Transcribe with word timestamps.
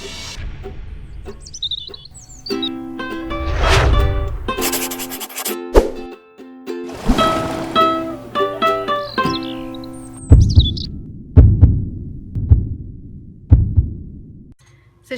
Vocês 0.00 0.40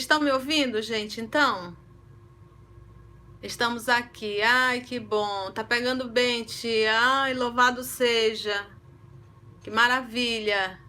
estão 0.02 0.20
me 0.20 0.32
ouvindo, 0.32 0.82
gente? 0.82 1.20
Então, 1.20 1.76
estamos 3.40 3.88
aqui. 3.88 4.42
Ai, 4.42 4.80
que 4.80 4.98
bom. 4.98 5.52
Tá 5.52 5.62
pegando 5.62 6.08
bem, 6.08 6.42
tia. 6.42 6.98
Ai, 6.98 7.34
louvado 7.34 7.84
seja. 7.84 8.66
Que 9.62 9.70
maravilha. 9.70 10.80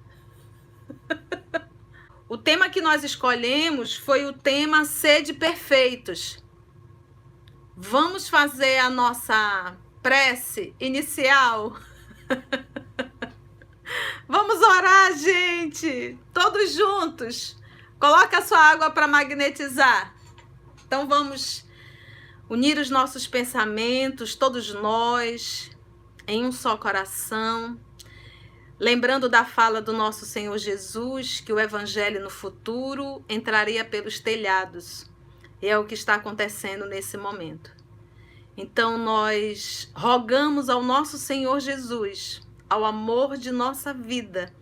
O 2.33 2.37
tema 2.39 2.67
que 2.67 2.81
nós 2.81 3.03
escolhemos 3.03 3.95
foi 3.95 4.25
o 4.25 4.33
tema 4.33 4.85
Sede 4.85 5.33
Perfeitos. 5.33 6.43
Vamos 7.77 8.27
fazer 8.27 8.79
a 8.79 8.89
nossa 8.89 9.77
prece 10.01 10.73
inicial. 10.79 11.77
Vamos 14.27 14.59
orar, 14.63 15.15
gente, 15.15 16.17
todos 16.33 16.73
juntos. 16.73 17.55
Coloca 17.99 18.39
a 18.39 18.41
sua 18.41 18.57
água 18.57 18.89
para 18.89 19.07
magnetizar. 19.07 20.15
Então 20.87 21.07
vamos 21.07 21.63
unir 22.49 22.79
os 22.79 22.89
nossos 22.89 23.27
pensamentos, 23.27 24.33
todos 24.33 24.73
nós, 24.73 25.69
em 26.25 26.43
um 26.43 26.51
só 26.51 26.77
coração. 26.77 27.79
Lembrando 28.83 29.29
da 29.29 29.45
fala 29.45 29.81
do 29.81 29.93
nosso 29.93 30.25
Senhor 30.25 30.57
Jesus, 30.57 31.39
que 31.39 31.53
o 31.53 31.57
evangelho 31.57 32.21
no 32.21 32.29
futuro 32.29 33.23
entraria 33.29 33.85
pelos 33.85 34.19
telhados. 34.19 35.09
E 35.61 35.69
é 35.69 35.77
o 35.77 35.85
que 35.85 35.93
está 35.93 36.15
acontecendo 36.15 36.85
nesse 36.85 37.15
momento. 37.15 37.73
Então 38.57 38.97
nós 38.97 39.89
rogamos 39.95 40.67
ao 40.67 40.83
nosso 40.83 41.17
Senhor 41.17 41.61
Jesus, 41.61 42.41
ao 42.69 42.83
amor 42.83 43.37
de 43.37 43.51
nossa 43.51 43.93
vida, 43.93 44.53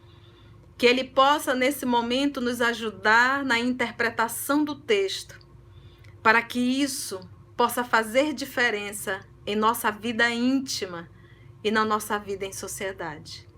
que 0.78 0.86
ele 0.86 1.04
possa 1.04 1.56
nesse 1.56 1.84
momento 1.84 2.40
nos 2.40 2.62
ajudar 2.62 3.44
na 3.44 3.58
interpretação 3.58 4.64
do 4.64 4.76
texto, 4.76 5.40
para 6.22 6.44
que 6.44 6.60
isso 6.60 7.20
possa 7.58 7.84
fazer 7.84 8.34
diferença 8.34 9.22
em 9.48 9.56
nossa 9.56 9.90
vida 9.90 10.30
íntima 10.30 11.10
e 11.64 11.72
na 11.72 11.84
nossa 11.84 12.20
vida 12.20 12.46
em 12.46 12.54
sociedade. 12.54 13.50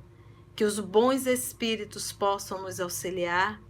Que 0.55 0.63
os 0.63 0.79
bons 0.79 1.25
espíritos 1.25 2.11
possam 2.11 2.61
nos 2.61 2.79
auxiliar. 2.79 3.61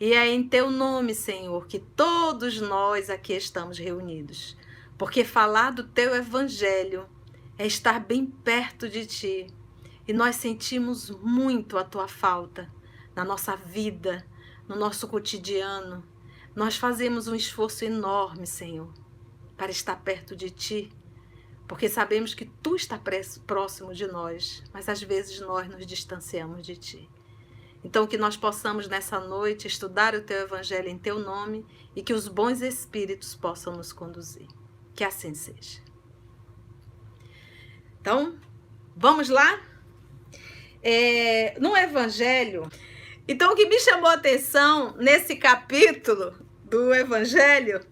E 0.00 0.12
é 0.12 0.28
em 0.28 0.46
teu 0.46 0.70
nome, 0.70 1.14
Senhor, 1.14 1.66
que 1.66 1.78
todos 1.78 2.60
nós 2.60 3.10
aqui 3.10 3.32
estamos 3.32 3.78
reunidos. 3.78 4.56
Porque 4.96 5.24
falar 5.24 5.70
do 5.70 5.84
teu 5.84 6.14
evangelho 6.14 7.08
é 7.56 7.66
estar 7.66 7.98
bem 8.00 8.26
perto 8.26 8.88
de 8.88 9.06
ti. 9.06 9.46
E 10.06 10.12
nós 10.12 10.36
sentimos 10.36 11.10
muito 11.10 11.76
a 11.76 11.84
tua 11.84 12.08
falta 12.08 12.70
na 13.14 13.24
nossa 13.24 13.56
vida, 13.56 14.24
no 14.68 14.76
nosso 14.76 15.08
cotidiano. 15.08 16.04
Nós 16.54 16.76
fazemos 16.76 17.26
um 17.26 17.34
esforço 17.34 17.84
enorme, 17.84 18.46
Senhor, 18.46 18.92
para 19.56 19.70
estar 19.70 19.96
perto 19.96 20.36
de 20.36 20.50
Ti, 20.50 20.92
porque 21.68 21.88
sabemos 21.88 22.34
que 22.34 22.46
Tu 22.46 22.74
está 22.74 23.00
próximo 23.46 23.94
de 23.94 24.06
nós, 24.06 24.64
mas 24.72 24.88
às 24.88 25.02
vezes 25.02 25.38
nós 25.40 25.68
nos 25.68 25.86
distanciamos 25.86 26.66
de 26.66 26.76
Ti. 26.76 27.08
Então, 27.84 28.06
que 28.06 28.18
nós 28.18 28.36
possamos 28.36 28.88
nessa 28.88 29.20
noite 29.20 29.68
estudar 29.68 30.14
o 30.14 30.22
Teu 30.22 30.38
Evangelho 30.38 30.88
em 30.88 30.98
Teu 30.98 31.18
nome 31.18 31.64
e 31.94 32.02
que 32.02 32.12
os 32.12 32.26
bons 32.26 32.60
Espíritos 32.60 33.36
possam 33.36 33.76
nos 33.76 33.92
conduzir. 33.92 34.48
Que 34.96 35.04
assim 35.04 35.34
seja. 35.34 35.80
Então, 38.00 38.36
vamos 38.96 39.28
lá? 39.28 39.60
É, 40.82 41.56
no 41.60 41.76
Evangelho, 41.76 42.68
então, 43.30 43.52
o 43.52 43.54
que 43.54 43.66
me 43.66 43.78
chamou 43.78 44.08
a 44.08 44.14
atenção 44.14 44.96
nesse 44.96 45.36
capítulo 45.36 46.34
do 46.64 46.94
Evangelho 46.94 47.86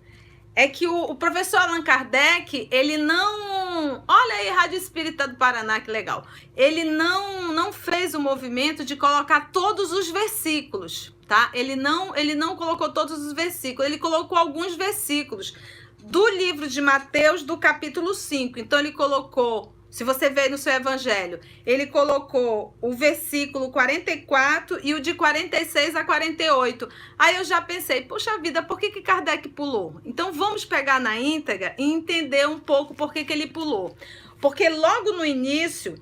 é 0.55 0.67
que 0.67 0.87
o, 0.87 1.03
o, 1.03 1.15
professor 1.15 1.59
Allan 1.59 1.83
Kardec, 1.83 2.67
ele 2.72 2.97
não. 2.97 3.66
Olha 4.09 4.35
aí, 4.37 4.49
Rádio 4.49 4.79
Espírita 4.79 5.29
do 5.29 5.37
Paraná, 5.37 5.81
que 5.81 5.91
legal. 5.91 6.27
Ele 6.57 6.85
não, 6.85 7.53
não 7.53 7.73
fez 7.73 8.15
o 8.15 8.21
movimento 8.21 8.85
de 8.85 8.97
colocar 8.97 9.53
todos 9.53 9.93
os 9.93 10.09
versículos, 10.11 11.15
tá? 11.29 11.51
Ele 11.53 11.77
não, 11.77 12.17
ele 12.17 12.35
não 12.35 12.57
colocou 12.57 12.93
todos 12.93 13.19
os 13.19 13.33
versículos, 13.33 13.87
ele 13.87 13.99
colocou 13.99 14.39
alguns 14.39 14.75
versículos 14.75 15.55
do 15.99 16.27
livro 16.31 16.69
de 16.69 16.81
Mateus, 16.81 17.43
do 17.43 17.59
capítulo 17.59 18.15
5. 18.15 18.59
Então, 18.59 18.79
ele 18.79 18.93
colocou 18.93 19.76
se 19.97 20.05
você 20.05 20.29
vê 20.29 20.47
no 20.51 20.59
seu 20.59 20.75
evangelho, 20.75 21.41
ele 21.65 21.87
colocou 21.87 22.77
o 22.83 22.93
versículo 22.93 23.71
44 23.71 24.79
e 24.83 24.93
o 24.93 25.01
de 25.01 25.15
46 25.15 25.97
a 25.97 26.05
48. 26.05 26.87
Aí 27.19 27.37
eu 27.37 27.45
já 27.45 27.62
pensei, 27.62 28.03
puxa 28.03 28.37
vida, 28.37 28.62
por 28.62 28.79
que, 28.79 28.91
que 28.91 29.01
Kardec 29.01 29.49
pulou? 29.49 29.99
Então 30.05 30.34
vamos 30.34 30.67
pegar 30.67 31.01
na 31.01 31.19
íntegra 31.19 31.75
e 31.79 31.91
entender 31.91 32.47
um 32.47 32.59
pouco 32.59 32.95
por 32.95 33.11
que, 33.11 33.25
que 33.25 33.33
ele 33.33 33.47
pulou. 33.47 33.97
Porque 34.39 34.69
logo 34.69 35.12
no 35.12 35.25
início, 35.25 35.95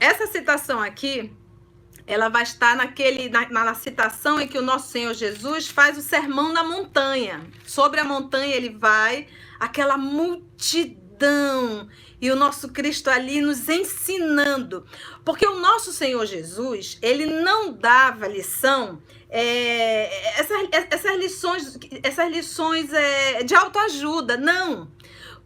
essa 0.00 0.26
citação 0.26 0.80
aqui, 0.80 1.30
ela 2.08 2.28
vai 2.28 2.42
estar 2.42 2.74
naquele, 2.74 3.28
na, 3.28 3.48
na 3.48 3.74
citação 3.74 4.40
em 4.40 4.48
que 4.48 4.58
o 4.58 4.62
nosso 4.62 4.90
Senhor 4.90 5.14
Jesus 5.14 5.68
faz 5.68 5.96
o 5.96 6.02
sermão 6.02 6.52
na 6.52 6.64
montanha. 6.64 7.40
Sobre 7.64 8.00
a 8.00 8.04
montanha 8.04 8.56
ele 8.56 8.70
vai, 8.70 9.28
aquela 9.60 9.96
multidão 9.96 11.03
e 12.20 12.30
o 12.30 12.36
nosso 12.36 12.70
Cristo 12.70 13.10
ali 13.10 13.40
nos 13.40 13.68
ensinando. 13.68 14.86
Porque 15.24 15.46
o 15.46 15.60
nosso 15.60 15.92
Senhor 15.92 16.24
Jesus, 16.26 16.98
ele 17.02 17.26
não 17.26 17.72
dava 17.72 18.26
lição, 18.26 19.02
é, 19.28 20.38
essas, 20.38 20.68
essas 20.90 21.16
lições, 21.16 21.78
essas 22.02 22.30
lições 22.30 22.92
é, 22.92 23.42
de 23.42 23.54
autoajuda, 23.54 24.36
não. 24.36 24.90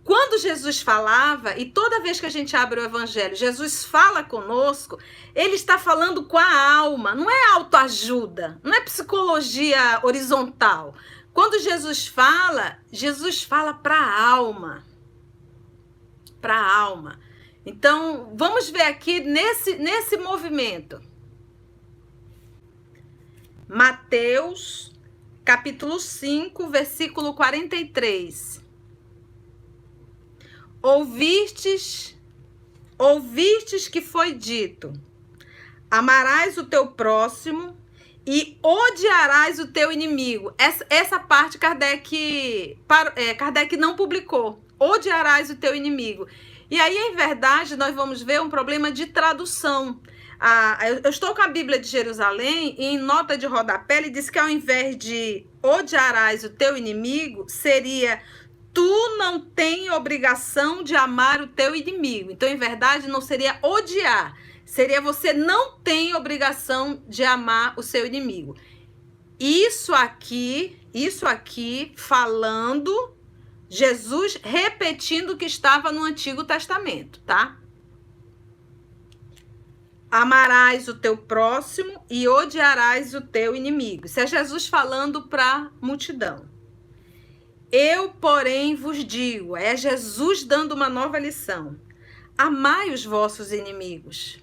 Quando 0.04 0.40
Jesus 0.40 0.80
falava, 0.80 1.58
e 1.58 1.66
toda 1.66 2.00
vez 2.00 2.18
que 2.18 2.24
a 2.24 2.30
gente 2.30 2.56
abre 2.56 2.80
o 2.80 2.84
Evangelho, 2.84 3.36
Jesus 3.36 3.84
fala 3.84 4.24
conosco, 4.24 4.98
ele 5.34 5.54
está 5.54 5.78
falando 5.78 6.24
com 6.24 6.38
a 6.38 6.76
alma, 6.76 7.14
não 7.14 7.30
é 7.30 7.52
autoajuda, 7.52 8.58
não 8.62 8.72
é 8.72 8.80
psicologia 8.80 10.00
horizontal. 10.02 10.94
Quando 11.32 11.60
Jesus 11.60 12.06
fala, 12.06 12.78
Jesus 12.90 13.42
fala 13.42 13.74
para 13.74 13.96
a 13.96 14.28
alma 14.30 14.87
para 16.40 16.56
a 16.56 16.76
alma. 16.76 17.18
Então, 17.64 18.32
vamos 18.34 18.70
ver 18.70 18.82
aqui 18.82 19.20
nesse, 19.20 19.74
nesse 19.76 20.16
movimento. 20.16 21.00
Mateus, 23.68 24.92
capítulo 25.44 26.00
5, 26.00 26.68
versículo 26.68 27.34
43. 27.34 28.64
Ouvistes, 30.80 32.16
ouvistes 32.96 33.88
que 33.88 34.00
foi 34.00 34.32
dito: 34.32 34.92
Amarás 35.90 36.56
o 36.56 36.64
teu 36.64 36.86
próximo 36.86 37.76
e 38.26 38.58
odiarás 38.62 39.58
o 39.58 39.68
teu 39.68 39.90
inimigo. 39.92 40.54
Essa, 40.56 40.86
essa 40.88 41.18
parte 41.18 41.58
Kardec, 41.58 42.78
é, 43.16 43.34
Kardec 43.34 43.76
não 43.76 43.96
publicou 43.96 44.62
odiarás 44.78 45.50
o 45.50 45.56
teu 45.56 45.74
inimigo. 45.74 46.26
E 46.70 46.78
aí, 46.80 46.96
em 46.96 47.16
verdade, 47.16 47.76
nós 47.76 47.94
vamos 47.94 48.22
ver 48.22 48.40
um 48.40 48.50
problema 48.50 48.92
de 48.92 49.06
tradução. 49.06 50.00
Ah, 50.40 50.78
eu 51.02 51.10
estou 51.10 51.34
com 51.34 51.42
a 51.42 51.48
Bíblia 51.48 51.80
de 51.80 51.88
Jerusalém 51.88 52.76
e 52.78 52.84
em 52.84 52.98
nota 52.98 53.36
de 53.36 53.46
rodapé 53.46 53.96
ele 53.96 54.10
diz 54.10 54.30
que 54.30 54.38
ao 54.38 54.48
invés 54.48 54.96
de 54.96 55.44
odiarás 55.60 56.44
o 56.44 56.50
teu 56.50 56.76
inimigo, 56.76 57.46
seria 57.48 58.22
tu 58.72 59.16
não 59.16 59.40
tem 59.40 59.90
obrigação 59.90 60.84
de 60.84 60.94
amar 60.94 61.40
o 61.40 61.48
teu 61.48 61.74
inimigo. 61.74 62.30
Então, 62.30 62.48
em 62.48 62.56
verdade, 62.56 63.08
não 63.08 63.20
seria 63.20 63.58
odiar, 63.62 64.36
seria 64.64 65.00
você 65.00 65.32
não 65.32 65.78
tem 65.80 66.14
obrigação 66.14 67.02
de 67.08 67.24
amar 67.24 67.74
o 67.76 67.82
seu 67.82 68.06
inimigo. 68.06 68.54
Isso 69.40 69.92
aqui, 69.92 70.78
isso 70.94 71.26
aqui 71.26 71.92
falando 71.96 73.17
Jesus 73.68 74.38
repetindo 74.42 75.30
o 75.30 75.36
que 75.36 75.44
estava 75.44 75.92
no 75.92 76.02
Antigo 76.02 76.44
Testamento, 76.44 77.20
tá? 77.20 77.58
Amarás 80.10 80.88
o 80.88 80.94
teu 80.94 81.16
próximo 81.16 82.02
e 82.08 82.26
odiarás 82.26 83.14
o 83.14 83.20
teu 83.20 83.54
inimigo. 83.54 84.06
Isso 84.06 84.20
é 84.20 84.26
Jesus 84.26 84.66
falando 84.66 85.28
para 85.28 85.44
a 85.44 85.70
multidão. 85.80 86.48
Eu, 87.70 88.08
porém, 88.08 88.74
vos 88.74 89.04
digo, 89.04 89.54
é 89.54 89.76
Jesus 89.76 90.42
dando 90.44 90.72
uma 90.72 90.88
nova 90.88 91.18
lição. 91.18 91.78
Amai 92.36 92.90
os 92.90 93.04
vossos 93.04 93.52
inimigos 93.52 94.38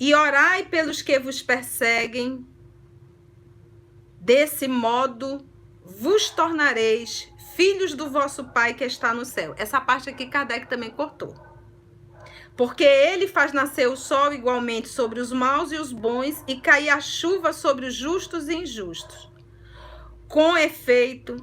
e 0.00 0.12
orai 0.12 0.64
pelos 0.64 1.02
que 1.02 1.18
vos 1.18 1.40
perseguem 1.40 2.44
Desse 4.26 4.66
modo 4.66 5.46
vos 5.84 6.30
tornareis 6.30 7.32
filhos 7.56 7.94
do 7.94 8.10
vosso 8.10 8.44
Pai 8.44 8.74
que 8.74 8.84
está 8.84 9.14
no 9.14 9.24
céu. 9.24 9.54
Essa 9.56 9.80
parte 9.80 10.10
aqui 10.10 10.26
Kardec 10.26 10.68
também 10.68 10.90
cortou. 10.90 11.34
Porque 12.54 12.84
ele 12.84 13.26
faz 13.26 13.52
nascer 13.52 13.88
o 13.88 13.96
sol 13.96 14.32
igualmente 14.32 14.88
sobre 14.88 15.20
os 15.20 15.32
maus 15.32 15.72
e 15.72 15.76
os 15.76 15.90
bons, 15.90 16.44
e 16.46 16.60
cair 16.60 16.90
a 16.90 17.00
chuva 17.00 17.54
sobre 17.54 17.86
os 17.86 17.94
justos 17.94 18.48
e 18.48 18.54
injustos. 18.54 19.30
Com 20.28 20.56
efeito, 20.56 21.36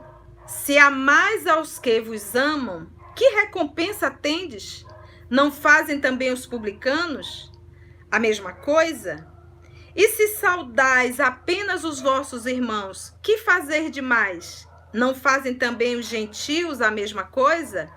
se 0.45 0.77
amais 0.77 1.47
aos 1.47 1.79
que 1.79 1.99
vos 1.99 2.35
amam, 2.35 2.87
que 3.15 3.25
recompensa 3.29 4.11
tendes? 4.11 4.85
Não 5.29 5.51
fazem 5.51 5.99
também 5.99 6.31
os 6.31 6.45
publicanos 6.45 7.51
a 8.11 8.19
mesma 8.19 8.53
coisa? 8.53 9.27
E 9.95 10.09
se 10.09 10.27
saudais 10.39 11.19
apenas 11.19 11.83
os 11.83 11.99
vossos 11.99 12.45
irmãos, 12.45 13.13
que 13.21 13.37
fazer 13.39 13.89
demais? 13.89 14.67
Não 14.93 15.15
fazem 15.15 15.55
também 15.55 15.95
os 15.95 16.05
gentios 16.05 16.81
a 16.81 16.91
mesma 16.91 17.23
coisa? 17.23 17.91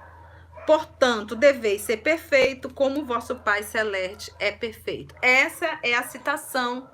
Portanto, 0.66 1.36
deveis 1.36 1.82
ser 1.82 1.98
perfeito, 1.98 2.72
como 2.72 3.04
vosso 3.04 3.36
Pai 3.36 3.62
Celeste 3.62 4.32
é 4.38 4.50
perfeito. 4.50 5.14
Essa 5.22 5.78
é 5.82 5.94
a 5.94 6.02
citação 6.02 6.90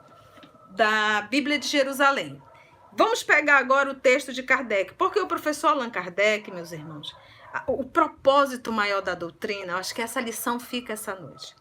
da 0.70 1.22
Bíblia 1.22 1.58
de 1.58 1.68
Jerusalém. 1.68 2.42
Vamos 2.94 3.22
pegar 3.22 3.56
agora 3.56 3.90
o 3.90 3.94
texto 3.94 4.32
de 4.32 4.42
Kardec, 4.42 4.92
porque 4.94 5.18
o 5.18 5.26
professor 5.26 5.68
Allan 5.68 5.88
Kardec, 5.88 6.50
meus 6.50 6.72
irmãos, 6.72 7.14
o 7.66 7.84
propósito 7.84 8.70
maior 8.70 9.00
da 9.00 9.14
doutrina, 9.14 9.72
eu 9.72 9.76
acho 9.78 9.94
que 9.94 10.02
essa 10.02 10.20
lição 10.20 10.60
fica 10.60 10.92
essa 10.92 11.14
noite. 11.14 11.54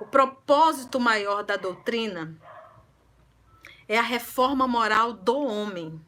O 0.00 0.06
propósito 0.06 1.00
maior 1.00 1.42
da 1.42 1.56
doutrina 1.56 2.36
é 3.88 3.98
a 3.98 4.02
reforma 4.02 4.68
moral 4.68 5.12
do 5.12 5.36
homem. 5.36 6.00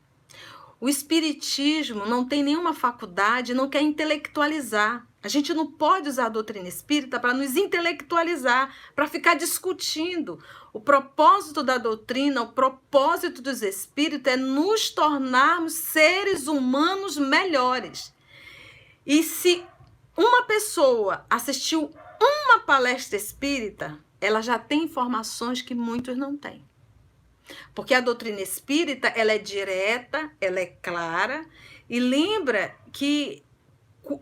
O 0.81 0.89
espiritismo 0.89 2.07
não 2.07 2.25
tem 2.25 2.43
nenhuma 2.43 2.73
faculdade, 2.73 3.53
não 3.53 3.69
quer 3.69 3.83
intelectualizar. 3.83 5.07
A 5.23 5.29
gente 5.29 5.53
não 5.53 5.71
pode 5.71 6.09
usar 6.09 6.27
a 6.27 6.31
doutrina 6.31 6.67
espírita 6.67 7.21
para 7.21 7.35
nos 7.35 7.55
intelectualizar, 7.55 8.75
para 8.95 9.07
ficar 9.07 9.35
discutindo. 9.35 10.43
O 10.73 10.81
propósito 10.81 11.63
da 11.63 11.77
doutrina, 11.77 12.41
o 12.41 12.53
propósito 12.53 13.43
dos 13.43 13.61
espíritos 13.61 14.33
é 14.33 14.37
nos 14.37 14.89
tornarmos 14.89 15.75
seres 15.75 16.47
humanos 16.47 17.19
melhores. 17.19 18.15
E 19.05 19.23
se 19.23 19.63
uma 20.17 20.45
pessoa 20.45 21.27
assistiu 21.29 21.91
uma 22.19 22.61
palestra 22.61 23.19
espírita, 23.19 24.03
ela 24.19 24.41
já 24.41 24.59
tem 24.59 24.85
informações 24.85 25.61
que 25.61 25.75
muitos 25.75 26.17
não 26.17 26.39
têm. 26.39 26.65
Porque 27.75 27.95
a 27.95 28.01
doutrina 28.01 28.41
espírita, 28.41 29.09
ela 29.09 29.33
é 29.33 29.39
direta, 29.39 30.31
ela 30.41 30.61
é 30.61 30.67
clara 30.67 31.45
e 31.89 31.99
lembra 31.99 32.75
que 32.93 33.45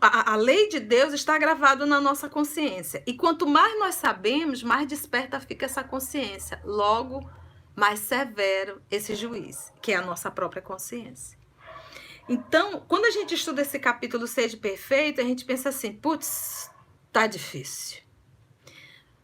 a, 0.01 0.35
lei 0.35 0.69
de 0.69 0.79
Deus 0.79 1.13
está 1.13 1.37
gravada 1.37 1.85
na 1.85 1.99
nossa 1.99 2.29
consciência. 2.29 3.01
E 3.07 3.13
quanto 3.13 3.47
mais 3.47 3.79
nós 3.79 3.95
sabemos, 3.95 4.61
mais 4.61 4.87
desperta 4.87 5.39
fica 5.39 5.65
essa 5.65 5.83
consciência. 5.83 6.61
Logo, 6.63 7.27
mais 7.75 7.99
severo 7.99 8.81
esse 8.91 9.15
juiz, 9.15 9.71
que 9.81 9.91
é 9.91 9.95
a 9.95 10.01
nossa 10.01 10.29
própria 10.29 10.61
consciência. 10.61 11.37
Então, 12.27 12.83
quando 12.87 13.05
a 13.05 13.11
gente 13.11 13.33
estuda 13.33 13.61
esse 13.63 13.79
capítulo 13.79 14.27
Seja 14.27 14.55
Perfeito, 14.55 15.19
a 15.19 15.23
gente 15.23 15.45
pensa 15.45 15.69
assim, 15.69 15.91
putz, 15.91 16.69
tá 17.11 17.25
difícil. 17.25 18.01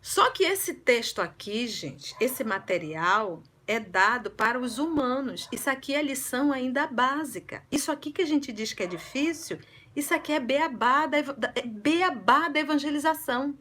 Só 0.02 0.32
que 0.32 0.44
esse 0.44 0.74
texto 0.74 1.22
aqui, 1.22 1.68
gente, 1.68 2.16
esse 2.20 2.44
material, 2.44 3.44
é 3.68 3.80
dado 3.80 4.32
para 4.32 4.60
os 4.60 4.78
humanos. 4.78 5.48
Isso 5.52 5.70
aqui 5.70 5.94
é 5.94 6.02
lição 6.02 6.52
ainda 6.52 6.88
básica. 6.88 7.64
Isso 7.72 7.92
aqui 7.92 8.12
que 8.12 8.22
a 8.22 8.26
gente 8.26 8.52
diz 8.52 8.74
que 8.74 8.84
é 8.84 8.88
difícil, 8.88 9.60
isso 9.96 10.14
aqui 10.14 10.34
é 10.34 10.40
beabá 10.40 11.06
da, 11.06 11.18
é 11.56 11.62
beabá 11.66 12.50
da 12.50 12.60
evangelização. 12.60 13.58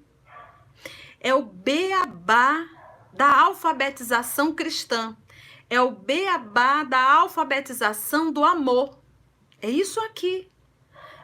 É 1.20 1.34
o 1.34 1.42
beabá 1.42 2.66
da 3.12 3.40
alfabetização 3.40 4.52
cristã. 4.52 5.16
É 5.70 5.80
o 5.80 5.90
beabá 5.90 6.84
da 6.84 7.00
alfabetização 7.00 8.32
do 8.32 8.44
amor. 8.44 8.98
É 9.62 9.70
isso 9.70 10.00
aqui. 10.00 10.50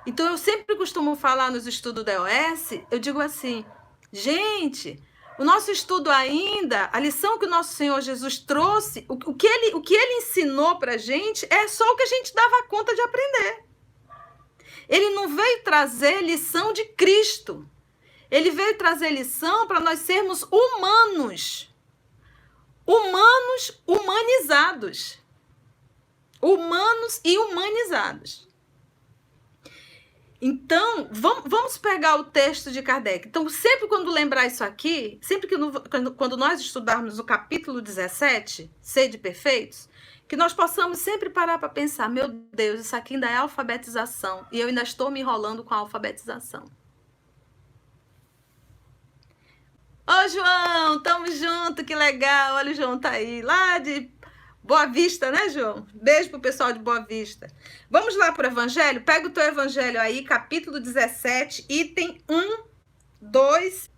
Então 0.07 0.27
eu 0.27 0.39
sempre 0.39 0.77
costumo 0.77 1.15
falar 1.15 1.51
nos 1.51 1.67
estudos 1.67 2.05
da 2.05 2.23
OS, 2.23 2.81
eu 2.91 2.99
digo 2.99 3.21
assim, 3.21 3.65
gente, 4.11 4.99
o 5.41 5.45
nosso 5.45 5.71
estudo 5.71 6.11
ainda, 6.11 6.91
a 6.93 7.01
lição 7.01 7.39
que 7.39 7.47
o 7.47 7.49
nosso 7.49 7.73
Senhor 7.73 7.99
Jesus 8.03 8.39
trouxe, 8.39 9.07
o, 9.09 9.15
o 9.15 9.35
que, 9.35 9.47
ele, 9.47 9.75
o 9.75 9.81
que 9.81 9.95
ele 9.95 10.19
ensinou 10.19 10.79
para 10.79 10.97
a 10.97 10.99
gente 10.99 11.47
é 11.49 11.67
só 11.67 11.83
o 11.91 11.97
que 11.97 12.03
a 12.03 12.07
gente 12.07 12.35
dava 12.35 12.65
conta 12.65 12.95
de 12.95 13.01
aprender. 13.01 13.65
Ele 14.87 15.09
não 15.15 15.35
veio 15.35 15.63
trazer 15.63 16.21
lição 16.21 16.75
de 16.75 16.85
Cristo. 16.85 17.67
Ele 18.31 18.51
veio 18.51 18.77
trazer 18.77 19.09
lição 19.09 19.67
para 19.67 19.81
nós 19.81 20.01
sermos 20.01 20.43
humanos. 20.43 21.75
Humanos 22.87 23.81
humanizados. 23.87 25.19
Humanos 26.43 27.19
e 27.25 27.39
humanizados. 27.39 28.47
Então, 30.43 31.09
vamos 31.13 31.77
pegar 31.77 32.17
o 32.17 32.25
texto 32.25 32.73
de 32.73 32.81
Kardec. 32.81 33.29
Então, 33.29 33.47
sempre 33.51 33.87
quando 33.89 34.11
lembrar 34.11 34.47
isso 34.47 34.65
aqui, 34.65 35.19
sempre 35.21 35.47
que 35.47 35.57
quando 36.17 36.37
nós 36.37 36.61
estudarmos 36.61 37.19
o 37.19 37.25
capítulo 37.25 37.83
17, 37.83 38.71
Sede 38.81 39.19
Perfeitos, 39.19 39.87
que 40.27 40.37
nós 40.37 40.55
possamos 40.55 40.99
sempre 40.99 41.29
parar 41.29 41.59
para 41.59 41.69
pensar: 41.69 42.09
meu 42.09 42.29
Deus, 42.29 42.81
isso 42.81 42.97
aqui 42.97 43.15
ainda 43.15 43.29
é 43.29 43.37
alfabetização 43.37 44.47
e 44.51 44.61
eu 44.61 44.69
ainda 44.69 44.83
estou 44.83 45.11
me 45.11 45.21
enrolando 45.21 45.63
com 45.63 45.75
a 45.75 45.79
alfabetização. 45.79 46.65
Ô, 50.07 50.29
João, 50.29 51.03
tamo 51.03 51.31
junto, 51.31 51.85
que 51.85 51.95
legal. 51.95 52.55
Olha, 52.55 52.73
o 52.73 52.75
João 52.75 52.99
tá 52.99 53.11
aí, 53.11 53.43
lá 53.43 53.79
de 53.79 54.11
Boa 54.71 54.87
Vista, 54.87 55.33
né, 55.33 55.49
João? 55.49 55.85
Beijo 55.93 56.31
pro 56.31 56.39
pessoal 56.39 56.73
de 56.73 56.79
Boa 56.79 57.01
Vista. 57.01 57.49
Vamos 57.91 58.17
lá 58.17 58.31
pro 58.31 58.47
Evangelho? 58.47 59.01
Pega 59.01 59.27
o 59.27 59.31
teu 59.31 59.43
Evangelho 59.43 60.01
aí, 60.01 60.23
capítulo 60.23 60.79
17, 60.79 61.67
item 61.69 62.21
1, 62.31 62.63
2. 63.21 63.91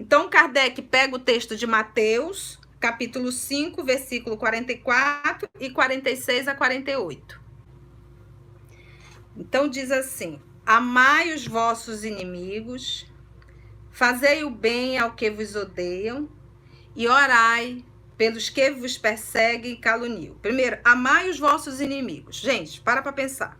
Então, 0.00 0.28
Kardec 0.28 0.82
pega 0.82 1.14
o 1.14 1.18
texto 1.20 1.54
de 1.54 1.64
Mateus, 1.64 2.58
capítulo 2.80 3.30
5, 3.30 3.84
versículo 3.84 4.36
44 4.36 5.48
e 5.60 5.70
46 5.70 6.48
a 6.48 6.56
48. 6.56 7.40
Então, 9.36 9.68
diz 9.68 9.92
assim: 9.92 10.40
Amai 10.66 11.32
os 11.32 11.46
vossos 11.46 12.02
inimigos, 12.02 13.06
fazei 13.92 14.42
o 14.42 14.50
bem 14.50 14.98
ao 14.98 15.14
que 15.14 15.30
vos 15.30 15.54
odeiam 15.54 16.28
e 16.96 17.06
orai 17.06 17.84
pelos 18.20 18.50
que 18.50 18.70
vos 18.72 18.98
perseguem 18.98 19.72
e 19.72 19.76
caluniam. 19.76 20.34
Primeiro, 20.42 20.78
amai 20.84 21.30
os 21.30 21.38
vossos 21.38 21.80
inimigos. 21.80 22.36
Gente, 22.36 22.78
para 22.78 23.00
para 23.00 23.14
pensar. 23.14 23.58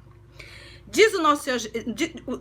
Diz 0.87 1.15
o 1.15 1.23
nosso 1.23 1.45
Senhor, 1.45 1.59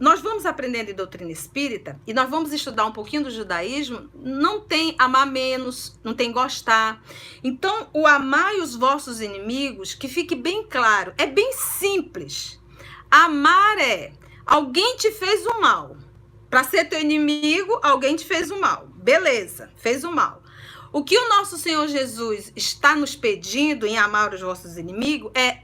nós 0.02 0.20
vamos 0.20 0.46
aprendendo 0.46 0.92
em 0.92 0.94
doutrina 0.94 1.32
espírita 1.32 1.98
e 2.06 2.14
nós 2.14 2.30
vamos 2.30 2.52
estudar 2.52 2.86
um 2.86 2.92
pouquinho 2.92 3.24
do 3.24 3.32
judaísmo. 3.32 4.10
Não 4.14 4.60
tem 4.60 4.96
amar 5.00 5.28
menos, 5.28 5.98
não 6.04 6.14
tem 6.14 6.30
gostar. 6.30 7.02
Então, 7.42 7.90
o 7.94 8.06
amar 8.06 8.54
os 8.56 8.76
vossos 8.76 9.22
inimigos, 9.22 9.94
que 9.94 10.10
fique 10.10 10.36
bem 10.36 10.68
claro, 10.68 11.14
é 11.18 11.26
bem 11.26 11.54
simples. 11.54 12.60
Amar 13.10 13.78
é 13.80 14.12
alguém 14.46 14.98
te 14.98 15.10
fez 15.10 15.46
o 15.46 15.62
mal. 15.62 15.96
Para 16.50 16.66
ser 16.66 16.90
teu 16.90 17.00
inimigo, 17.00 17.80
alguém 17.82 18.18
te 18.18 18.26
fez 18.26 18.52
o 18.52 18.60
mal. 18.60 18.90
Beleza, 18.94 19.72
fez 19.78 20.04
o 20.04 20.12
mal. 20.12 20.39
O 20.92 21.04
que 21.04 21.18
o 21.18 21.30
nosso 21.30 21.58
Senhor 21.58 21.88
Jesus 21.88 22.52
está 22.56 22.96
nos 22.96 23.16
pedindo 23.16 23.86
em 23.86 23.98
amar 23.98 24.34
os 24.34 24.42
vossos 24.42 24.78
inimigos 24.78 25.32
é 25.36 25.60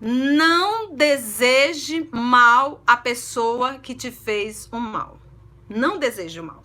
não 0.00 0.94
deseje 0.96 2.08
mal 2.10 2.82
a 2.84 2.96
pessoa 2.96 3.78
que 3.78 3.94
te 3.94 4.10
fez 4.10 4.68
o 4.72 4.80
mal. 4.80 5.20
Não 5.68 5.96
deseje 5.96 6.40
o 6.40 6.44
mal. 6.44 6.62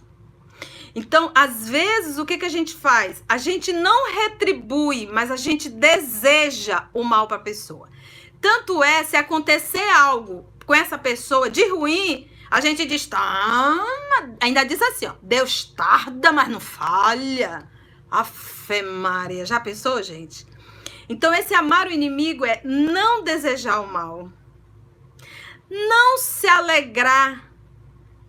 Então, 0.95 1.31
às 1.35 1.69
vezes, 1.69 2.17
o 2.17 2.25
que, 2.25 2.39
que 2.39 2.45
a 2.45 2.49
gente 2.49 2.73
faz? 2.73 3.23
A 3.29 3.37
gente 3.37 3.71
não 3.71 4.11
retribui, 4.11 5.05
mas 5.05 5.29
a 5.29 5.35
gente 5.35 5.69
deseja 5.69 6.89
o 6.91 7.03
mal 7.03 7.27
para 7.27 7.37
a 7.37 7.41
pessoa. 7.41 7.87
Tanto 8.41 8.83
é, 8.83 9.03
se 9.03 9.15
acontecer 9.15 9.87
algo 9.89 10.43
com 10.65 10.73
essa 10.73 10.97
pessoa 10.97 11.51
de 11.51 11.67
ruim, 11.69 12.27
a 12.49 12.61
gente 12.61 12.85
diz, 12.85 13.05
tá, 13.05 13.85
ainda 14.41 14.63
diz 14.63 14.81
assim, 14.81 15.07
ó, 15.07 15.13
Deus 15.21 15.65
tarda, 15.75 16.31
mas 16.31 16.47
não 16.47 16.59
falha. 16.59 17.69
Afe 18.09 18.81
Maria, 18.81 19.45
já 19.45 19.59
pensou, 19.59 20.01
gente? 20.01 20.45
Então 21.09 21.33
esse 21.33 21.53
amar 21.53 21.87
o 21.87 21.91
inimigo 21.91 22.45
é 22.45 22.61
não 22.63 23.23
desejar 23.23 23.81
o 23.81 23.87
mal. 23.87 24.31
Não 25.69 26.17
se 26.17 26.47
alegrar 26.47 27.47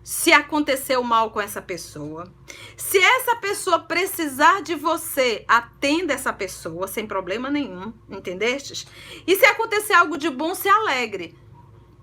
se 0.03 0.33
aconteceu 0.33 1.03
mal 1.03 1.29
com 1.31 1.39
essa 1.39 1.61
pessoa. 1.61 2.33
Se 2.75 2.97
essa 2.97 3.35
pessoa 3.35 3.79
precisar 3.79 4.61
de 4.61 4.75
você, 4.75 5.45
atenda 5.47 6.13
essa 6.13 6.33
pessoa 6.33 6.87
sem 6.87 7.05
problema 7.05 7.49
nenhum, 7.49 7.93
entendestes? 8.09 8.87
E 9.27 9.35
se 9.35 9.45
acontecer 9.45 9.93
algo 9.93 10.17
de 10.17 10.29
bom, 10.29 10.55
se 10.55 10.67
alegre. 10.67 11.37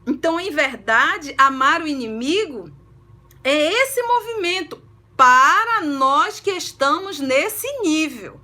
Então, 0.06 0.38
em 0.38 0.50
verdade, 0.50 1.34
amar 1.36 1.82
o 1.82 1.88
inimigo 1.88 2.70
é 3.42 3.72
esse 3.72 4.00
movimento 4.02 4.80
para 5.16 5.80
nós 5.80 6.38
que 6.38 6.50
estamos 6.52 7.18
nesse 7.18 7.66
nível. 7.80 8.40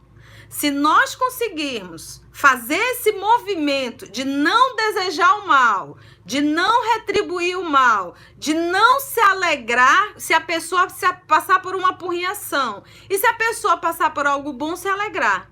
Se 0.49 0.71
nós 0.71 1.15
conseguirmos 1.15 2.21
fazer 2.33 2.79
esse 2.79 3.13
movimento 3.13 4.11
de 4.11 4.25
não 4.25 4.75
desejar 4.75 5.39
o 5.39 5.47
mal, 5.47 5.97
de 6.25 6.41
não 6.41 6.93
retribuir 6.95 7.59
o 7.59 7.65
mal, 7.65 8.15
de 8.37 8.53
não 8.53 9.01
se 9.01 9.21
alegrar 9.21 10.15
se 10.17 10.35
a 10.35 10.41
pessoa 10.41 10.89
se 10.89 11.11
passar 11.29 11.61
por 11.63 11.75
uma 11.75 11.91
apurriação 11.91 12.83
e 13.09 13.19
se 13.19 13.27
a 13.27 13.35
pessoa 13.35 13.77
passar 13.77 14.13
por 14.13 14.27
algo 14.27 14.53
bom, 14.53 14.75
se 14.77 14.89
alegrar. 14.89 15.51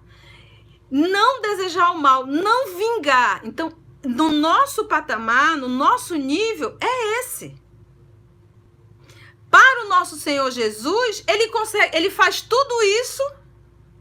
Não 0.90 1.40
desejar 1.40 1.92
o 1.92 1.98
mal, 1.98 2.26
não 2.26 2.76
vingar. 2.76 3.40
Então, 3.44 3.72
no 4.04 4.32
nosso 4.32 4.84
patamar, 4.86 5.56
no 5.56 5.68
nosso 5.68 6.14
nível, 6.16 6.76
é 6.80 7.20
esse. 7.20 7.54
Para 9.50 9.84
o 9.84 9.88
nosso 9.88 10.16
Senhor 10.16 10.50
Jesus, 10.50 11.24
ele 11.26 11.48
consegue, 11.48 11.96
ele 11.96 12.10
faz 12.10 12.40
tudo 12.40 12.82
isso, 12.82 13.22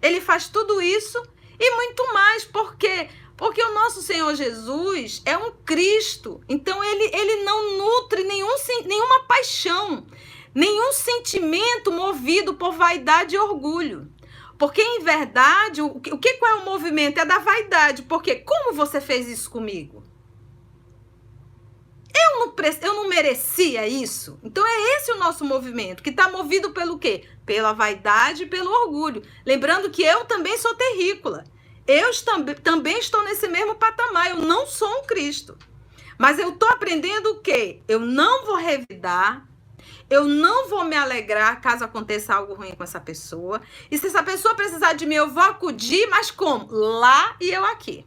ele 0.01 0.21
faz 0.21 0.47
tudo 0.47 0.81
isso 0.81 1.21
e 1.59 1.75
muito 1.75 2.13
mais, 2.13 2.45
porque 2.45 3.09
porque 3.35 3.63
o 3.63 3.73
nosso 3.73 4.01
Senhor 4.01 4.35
Jesus 4.35 5.21
é 5.25 5.37
um 5.37 5.49
Cristo. 5.49 6.41
Então 6.49 6.83
ele, 6.83 7.05
ele 7.05 7.43
não 7.43 7.77
nutre 7.77 8.25
nenhum, 8.25 8.53
nenhuma 8.85 9.23
paixão, 9.23 10.05
nenhum 10.53 10.91
sentimento 10.91 11.89
movido 11.89 12.55
por 12.55 12.73
vaidade 12.73 13.35
e 13.35 13.39
orgulho. 13.39 14.11
Porque 14.59 14.81
em 14.81 14.99
verdade, 14.99 15.81
o, 15.81 15.87
o 15.87 16.17
que 16.17 16.33
qual 16.33 16.51
é 16.51 16.55
o 16.55 16.65
movimento? 16.65 17.17
É 17.17 17.25
da 17.25 17.39
vaidade. 17.39 18.01
Porque 18.03 18.35
como 18.35 18.73
você 18.73 18.99
fez 18.99 19.25
isso 19.29 19.49
comigo? 19.49 20.03
Eu 22.13 22.39
não, 22.39 22.55
eu 22.81 22.93
não 22.93 23.07
merecia 23.07 23.87
isso. 23.87 24.37
Então 24.43 24.61
é 24.67 24.97
esse 24.97 25.13
o 25.13 25.17
nosso 25.17 25.45
movimento, 25.45 26.03
que 26.03 26.09
está 26.09 26.29
movido 26.29 26.71
pelo 26.71 26.99
quê? 26.99 27.23
Pela 27.45 27.71
vaidade 27.71 28.43
e 28.43 28.47
pelo 28.47 28.69
orgulho. 28.69 29.23
Lembrando 29.45 29.89
que 29.89 30.03
eu 30.03 30.25
também 30.25 30.57
sou 30.57 30.75
terrícola. 30.75 31.45
Eu 31.87 32.11
também 32.61 32.99
estou 32.99 33.23
nesse 33.23 33.47
mesmo 33.47 33.75
patamar. 33.75 34.29
Eu 34.31 34.39
não 34.39 34.67
sou 34.67 34.89
um 34.99 35.03
Cristo. 35.03 35.57
Mas 36.17 36.37
eu 36.37 36.49
estou 36.49 36.67
aprendendo 36.67 37.31
o 37.31 37.39
quê? 37.39 37.81
Eu 37.87 38.01
não 38.01 38.45
vou 38.45 38.57
revidar. 38.57 39.48
Eu 40.09 40.25
não 40.25 40.67
vou 40.67 40.83
me 40.83 40.95
alegrar 40.95 41.61
caso 41.61 41.83
aconteça 41.83 42.33
algo 42.33 42.55
ruim 42.55 42.73
com 42.73 42.83
essa 42.83 42.99
pessoa. 42.99 43.61
E 43.91 43.97
se 43.97 44.07
essa 44.07 44.23
pessoa 44.23 44.55
precisar 44.55 44.93
de 44.93 45.05
mim, 45.05 45.15
eu 45.15 45.29
vou 45.29 45.43
acudir, 45.43 46.07
mas 46.09 46.31
como? 46.31 46.67
Lá 46.71 47.35
e 47.39 47.49
eu 47.51 47.63
aqui. 47.65 48.05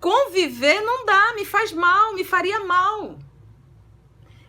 Conviver 0.00 0.80
não 0.80 1.04
dá, 1.04 1.34
me 1.34 1.44
faz 1.44 1.72
mal, 1.72 2.14
me 2.14 2.24
faria 2.24 2.64
mal. 2.64 3.18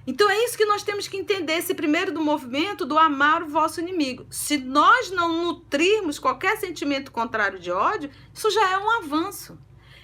Então 0.07 0.29
é 0.29 0.43
isso 0.45 0.57
que 0.57 0.65
nós 0.65 0.81
temos 0.81 1.07
que 1.07 1.17
entender, 1.17 1.53
esse 1.53 1.75
primeiro 1.75 2.11
do 2.11 2.21
movimento 2.21 2.85
do 2.85 2.97
amar 2.97 3.43
o 3.43 3.47
vosso 3.47 3.79
inimigo. 3.79 4.25
Se 4.29 4.57
nós 4.57 5.11
não 5.11 5.43
nutrirmos 5.43 6.17
qualquer 6.17 6.57
sentimento 6.57 7.11
contrário 7.11 7.59
de 7.59 7.69
ódio, 7.69 8.09
isso 8.33 8.49
já 8.49 8.71
é 8.71 8.77
um 8.77 8.89
avanço. 9.03 9.57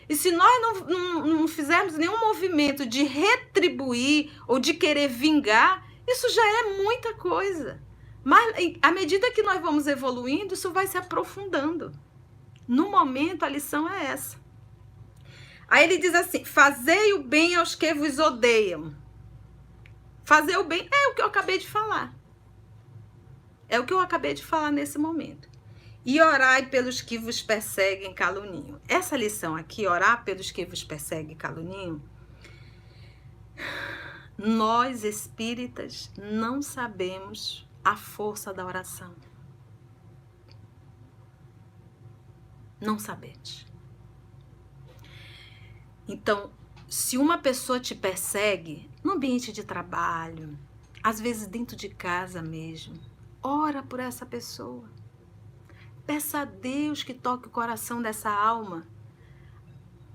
E 0.08 0.15
se 0.15 0.32
nós 0.32 0.62
não, 0.62 0.74
não, 0.86 1.27
não 1.27 1.48
fizermos 1.48 1.96
nenhum 1.96 2.20
movimento 2.20 2.86
de 2.86 3.04
retribuir 3.04 4.32
ou 4.48 4.60
de 4.60 4.74
querer 4.75 5.08
vingar, 5.08 5.85
isso 6.08 6.30
já 6.30 6.42
é 6.60 6.64
muita 6.82 7.14
coisa. 7.16 7.82
Mas 8.24 8.56
à 8.82 8.92
medida 8.92 9.32
que 9.32 9.44
nós 9.44 9.62
vamos 9.62 9.88
evoluindo, 9.88 10.54
isso 10.54 10.72
vai 10.72 10.88
se 10.88 10.98
aprofundando. 10.98 11.92
No 12.68 12.90
momento, 12.90 13.44
a 13.44 13.50
lição 13.50 13.88
é 13.88 14.06
essa. 14.06 14.38
Aí 15.68 15.84
ele 15.84 15.98
diz 15.98 16.16
assim: 16.16 16.44
Fazei 16.44 17.14
o 17.14 17.24
bem 17.24 17.56
aos 17.56 17.76
que 17.76 17.94
vos 17.94 18.18
odeiam 18.20 18.96
Fazer 20.26 20.58
o 20.58 20.64
bem 20.64 20.90
é 20.92 21.08
o 21.10 21.14
que 21.14 21.22
eu 21.22 21.28
acabei 21.28 21.60
de 21.60 21.70
falar. 21.70 22.12
É 23.70 23.80
o 23.80 23.86
que 23.86 23.94
eu 23.94 24.00
acabei 24.00 24.34
de 24.34 24.44
falar 24.44 24.72
nesse 24.72 24.98
momento. 24.98 25.48
E 26.04 26.20
orai 26.20 26.66
pelos 26.66 27.00
que 27.00 27.20
vos 27.20 27.44
perseguem 27.44 28.12
caluniam. 28.12 28.82
Essa 28.88 29.16
lição 29.16 29.56
aqui, 29.56 29.86
orar 29.86 30.26
pelos 30.26 30.50
que 30.50 30.66
vos 30.66 30.84
perseguem 30.84 31.36
caluniam, 31.36 32.02
nós 34.38 35.04
espíritas 35.04 36.12
não 36.18 36.62
sabemos 36.62 37.68
a 37.84 37.96
força 37.96 38.54
da 38.54 38.65
oração. 38.65 39.15
Não 42.82 43.00
sabemos. 43.00 43.65
Então, 46.08 46.51
se 46.88 47.18
uma 47.18 47.38
pessoa 47.38 47.80
te 47.80 47.96
persegue 47.96 48.89
no 49.04 49.13
ambiente 49.13 49.51
de 49.51 49.63
trabalho, 49.63 50.58
às 51.01 51.20
vezes 51.20 51.48
dentro 51.48 51.75
de 51.75 51.89
casa 51.89 52.42
mesmo, 52.42 53.00
ora 53.42 53.82
por 53.82 54.00
essa 54.00 54.25
pessoa. 54.25 54.89
Peça 56.06 56.39
a 56.39 56.46
Deus 56.46 57.04
que 57.04 57.13
toque 57.13 57.48
o 57.48 57.51
coração 57.51 58.01
dessa 58.01 58.30
alma. 58.30 58.86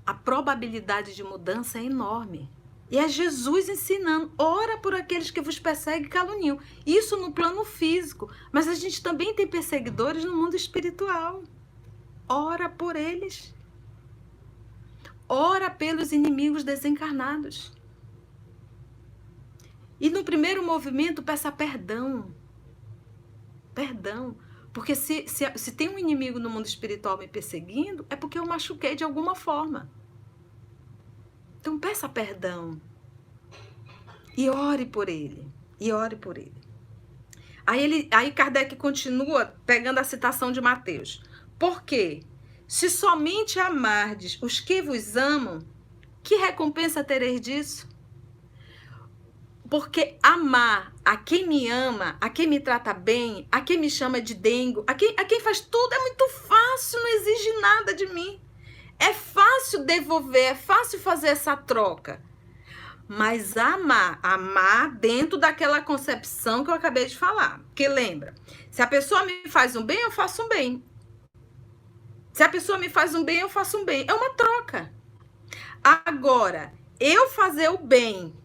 A 0.05 0.13
probabilidade 0.13 1.15
de 1.15 1.23
mudança 1.23 1.79
é 1.79 1.83
enorme. 1.83 2.49
E 2.91 2.97
é 2.97 3.07
Jesus 3.07 3.69
ensinando: 3.69 4.33
ora 4.37 4.77
por 4.77 4.93
aqueles 4.93 5.31
que 5.31 5.39
vos 5.39 5.57
perseguem 5.57 6.07
e 6.07 6.09
caluniam. 6.09 6.59
Isso 6.85 7.15
no 7.15 7.31
plano 7.31 7.63
físico, 7.63 8.29
mas 8.51 8.67
a 8.67 8.75
gente 8.75 9.01
também 9.01 9.33
tem 9.33 9.47
perseguidores 9.47 10.25
no 10.25 10.35
mundo 10.35 10.57
espiritual. 10.57 11.41
Ora 12.27 12.67
por 12.69 12.97
eles. 12.97 13.55
Ora 15.27 15.69
pelos 15.69 16.11
inimigos 16.11 16.65
desencarnados. 16.65 17.71
E 19.97 20.09
no 20.09 20.25
primeiro 20.25 20.61
movimento, 20.61 21.23
peça 21.23 21.49
perdão. 21.49 22.35
Perdão. 23.73 24.35
Porque 24.73 24.95
se, 24.95 25.27
se, 25.27 25.45
se 25.55 25.71
tem 25.73 25.87
um 25.87 25.97
inimigo 25.97 26.39
no 26.39 26.49
mundo 26.49 26.65
espiritual 26.65 27.17
me 27.17 27.27
perseguindo, 27.27 28.05
é 28.09 28.15
porque 28.17 28.37
eu 28.37 28.45
machuquei 28.45 28.95
de 28.95 29.03
alguma 29.03 29.35
forma. 29.35 29.89
Então 31.61 31.77
peça 31.77 32.09
perdão. 32.09 32.81
E 34.35 34.49
ore 34.49 34.87
por 34.87 35.07
ele. 35.07 35.47
E 35.79 35.91
ore 35.91 36.15
por 36.15 36.37
ele. 36.37 36.53
Aí, 37.65 37.83
ele, 37.83 38.09
aí 38.11 38.31
Kardec 38.31 38.75
continua 38.75 39.53
pegando 39.65 39.99
a 39.99 40.03
citação 40.03 40.51
de 40.51 40.59
Mateus. 40.59 41.21
Por 41.59 41.83
quê? 41.83 42.23
Se 42.67 42.89
somente 42.89 43.59
amardes 43.59 44.41
os 44.41 44.59
que 44.59 44.81
vos 44.81 45.15
amam, 45.15 45.59
que 46.23 46.35
recompensa 46.35 47.03
tereis 47.03 47.39
disso? 47.39 47.87
Porque 49.69 50.17
amar 50.23 50.91
a 51.05 51.15
quem 51.15 51.47
me 51.47 51.69
ama, 51.69 52.17
a 52.19 52.29
quem 52.29 52.47
me 52.47 52.59
trata 52.59 52.93
bem, 52.93 53.47
a 53.51 53.61
quem 53.61 53.77
me 53.77 53.89
chama 53.89 54.19
de 54.19 54.33
dengo, 54.33 54.83
a 54.87 54.95
quem, 54.95 55.13
a 55.17 55.23
quem 55.23 55.39
faz 55.39 55.59
tudo 55.61 55.93
é 55.93 55.99
muito 55.99 56.27
fácil, 56.29 56.99
não 56.99 57.07
exige 57.07 57.53
nada 57.61 57.93
de 57.93 58.07
mim. 58.07 58.41
É 59.01 59.15
fácil 59.15 59.83
devolver, 59.83 60.51
é 60.51 60.53
fácil 60.53 60.99
fazer 60.99 61.29
essa 61.29 61.57
troca. 61.57 62.21
Mas 63.07 63.57
amar, 63.57 64.19
amar 64.21 64.91
dentro 64.91 65.39
daquela 65.39 65.81
concepção 65.81 66.63
que 66.63 66.69
eu 66.69 66.75
acabei 66.75 67.07
de 67.07 67.17
falar. 67.17 67.61
Porque 67.61 67.87
lembra, 67.87 68.35
se 68.69 68.79
a 68.79 68.85
pessoa 68.85 69.25
me 69.25 69.49
faz 69.49 69.75
um 69.75 69.83
bem, 69.83 69.99
eu 69.99 70.11
faço 70.11 70.43
um 70.43 70.47
bem. 70.47 70.83
Se 72.31 72.43
a 72.43 72.49
pessoa 72.49 72.77
me 72.77 72.89
faz 72.89 73.15
um 73.15 73.23
bem, 73.23 73.39
eu 73.39 73.49
faço 73.49 73.79
um 73.79 73.85
bem. 73.85 74.05
É 74.07 74.13
uma 74.13 74.35
troca. 74.35 74.93
Agora, 75.83 76.71
eu 76.99 77.27
fazer 77.29 77.69
o 77.69 77.79
bem 77.79 78.35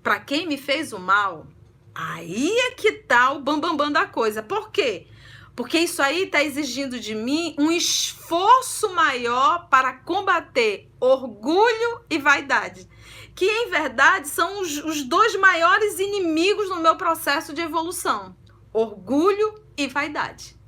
para 0.00 0.20
quem 0.20 0.46
me 0.46 0.56
fez 0.56 0.92
o 0.92 0.98
mal, 1.00 1.48
aí 1.92 2.56
é 2.56 2.70
que 2.70 2.92
tá 2.92 3.32
o 3.32 3.40
bambambam 3.40 3.76
bam, 3.76 3.86
bam 3.86 3.92
da 3.92 4.06
coisa. 4.06 4.44
Por 4.44 4.70
quê? 4.70 5.08
Porque 5.56 5.78
isso 5.78 6.02
aí 6.02 6.24
está 6.24 6.42
exigindo 6.42 6.98
de 6.98 7.14
mim 7.14 7.54
um 7.58 7.70
esforço 7.70 8.92
maior 8.92 9.68
para 9.68 9.92
combater 9.92 10.90
orgulho 10.98 12.00
e 12.10 12.18
vaidade, 12.18 12.88
que 13.34 13.44
em 13.44 13.70
verdade 13.70 14.28
são 14.28 14.60
os, 14.60 14.78
os 14.78 15.02
dois 15.04 15.36
maiores 15.36 15.98
inimigos 16.00 16.68
no 16.68 16.80
meu 16.80 16.96
processo 16.96 17.52
de 17.52 17.60
evolução: 17.60 18.36
orgulho 18.72 19.54
e 19.76 19.86
vaidade. 19.86 20.58